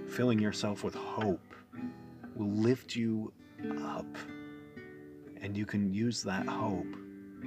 filling 0.07 0.39
yourself 0.39 0.83
with 0.83 0.95
hope 0.95 1.53
will 2.35 2.51
lift 2.51 2.95
you 2.95 3.33
up. 3.83 4.05
And 5.41 5.55
you 5.57 5.65
can 5.65 5.93
use 5.93 6.23
that 6.23 6.47
hope 6.47 6.95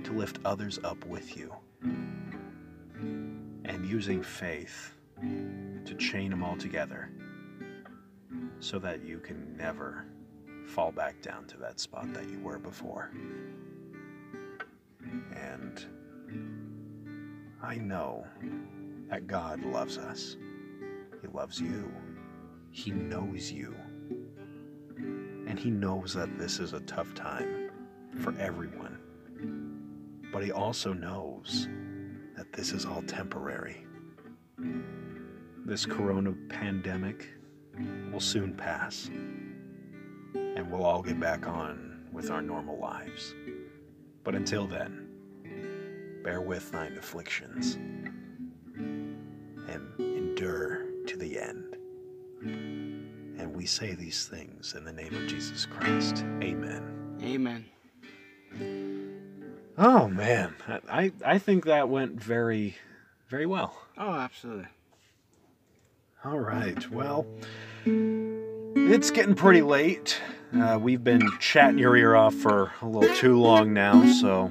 to 0.04 0.12
lift 0.12 0.38
others 0.44 0.78
up 0.84 1.04
with 1.06 1.36
you, 1.36 1.52
and 1.82 3.84
using 3.84 4.22
faith 4.22 4.94
to 5.84 5.94
chain 5.98 6.30
them 6.30 6.42
all 6.42 6.56
together 6.56 7.10
so 8.60 8.78
that 8.78 9.04
you 9.04 9.18
can 9.18 9.56
never 9.56 10.04
fall 10.66 10.92
back 10.92 11.20
down 11.22 11.46
to 11.46 11.56
that 11.56 11.80
spot 11.80 12.12
that 12.12 12.28
you 12.28 12.38
were 12.40 12.58
before. 12.58 13.10
And 15.34 15.84
I 17.62 17.76
know 17.76 18.26
that 19.08 19.26
God 19.26 19.64
loves 19.64 19.98
us. 19.98 20.36
He 21.20 21.28
loves 21.28 21.60
you. 21.60 21.90
He 22.70 22.90
knows 22.90 23.50
you. 23.50 23.74
And 25.46 25.58
He 25.58 25.70
knows 25.70 26.14
that 26.14 26.38
this 26.38 26.60
is 26.60 26.72
a 26.72 26.80
tough 26.80 27.14
time 27.14 27.70
for 28.20 28.34
everyone. 28.38 28.87
But 30.32 30.44
He 30.44 30.52
also 30.52 30.92
knows 30.92 31.68
that 32.36 32.52
this 32.52 32.72
is 32.72 32.84
all 32.84 33.02
temporary. 33.02 33.84
This 35.64 35.84
corona 35.84 36.32
pandemic 36.48 37.28
will 38.12 38.20
soon 38.20 38.54
pass, 38.54 39.10
and 40.34 40.70
we'll 40.70 40.84
all 40.84 41.02
get 41.02 41.20
back 41.20 41.46
on 41.46 42.06
with 42.12 42.30
our 42.30 42.42
normal 42.42 42.78
lives. 42.78 43.34
But 44.24 44.34
until 44.34 44.66
then, 44.66 45.08
bear 46.24 46.40
with 46.40 46.70
thine 46.70 46.96
afflictions 46.96 47.74
and 49.68 49.88
endure 49.98 50.86
to 51.06 51.16
the 51.16 51.38
end. 51.38 51.76
And 52.42 53.54
we 53.54 53.66
say 53.66 53.94
these 53.94 54.26
things 54.26 54.74
in 54.74 54.84
the 54.84 54.92
name 54.92 55.14
of 55.14 55.26
Jesus 55.26 55.66
Christ. 55.66 56.24
Amen. 56.42 57.18
Amen. 57.22 57.64
Oh 59.80 60.08
man, 60.08 60.56
I 60.90 61.12
I 61.24 61.38
think 61.38 61.64
that 61.66 61.88
went 61.88 62.20
very 62.20 62.76
very 63.28 63.46
well. 63.46 63.80
Oh, 63.96 64.10
absolutely. 64.12 64.66
All 66.24 66.40
right. 66.40 66.90
Well, 66.90 67.26
it's 67.86 69.12
getting 69.12 69.36
pretty 69.36 69.62
late. 69.62 70.20
Uh, 70.52 70.80
we've 70.82 71.04
been 71.04 71.22
chatting 71.38 71.78
your 71.78 71.96
ear 71.96 72.16
off 72.16 72.34
for 72.34 72.72
a 72.82 72.86
little 72.86 73.14
too 73.14 73.38
long 73.38 73.72
now, 73.72 74.04
so 74.14 74.50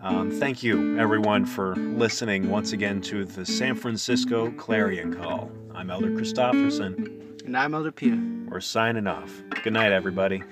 um, 0.00 0.30
thank 0.30 0.62
you 0.62 0.98
everyone 0.98 1.44
for 1.44 1.76
listening 1.76 2.48
once 2.48 2.72
again 2.72 3.02
to 3.02 3.26
the 3.26 3.44
San 3.44 3.74
Francisco 3.74 4.50
Clarion 4.52 5.14
Call. 5.14 5.50
I'm 5.74 5.90
Elder 5.90 6.14
Christopherson. 6.14 7.36
And 7.44 7.54
I'm 7.54 7.74
Elder 7.74 7.92
Peter. 7.92 8.18
We're 8.48 8.60
signing 8.60 9.06
off. 9.06 9.30
Good 9.62 9.74
night, 9.74 9.92
everybody. 9.92 10.42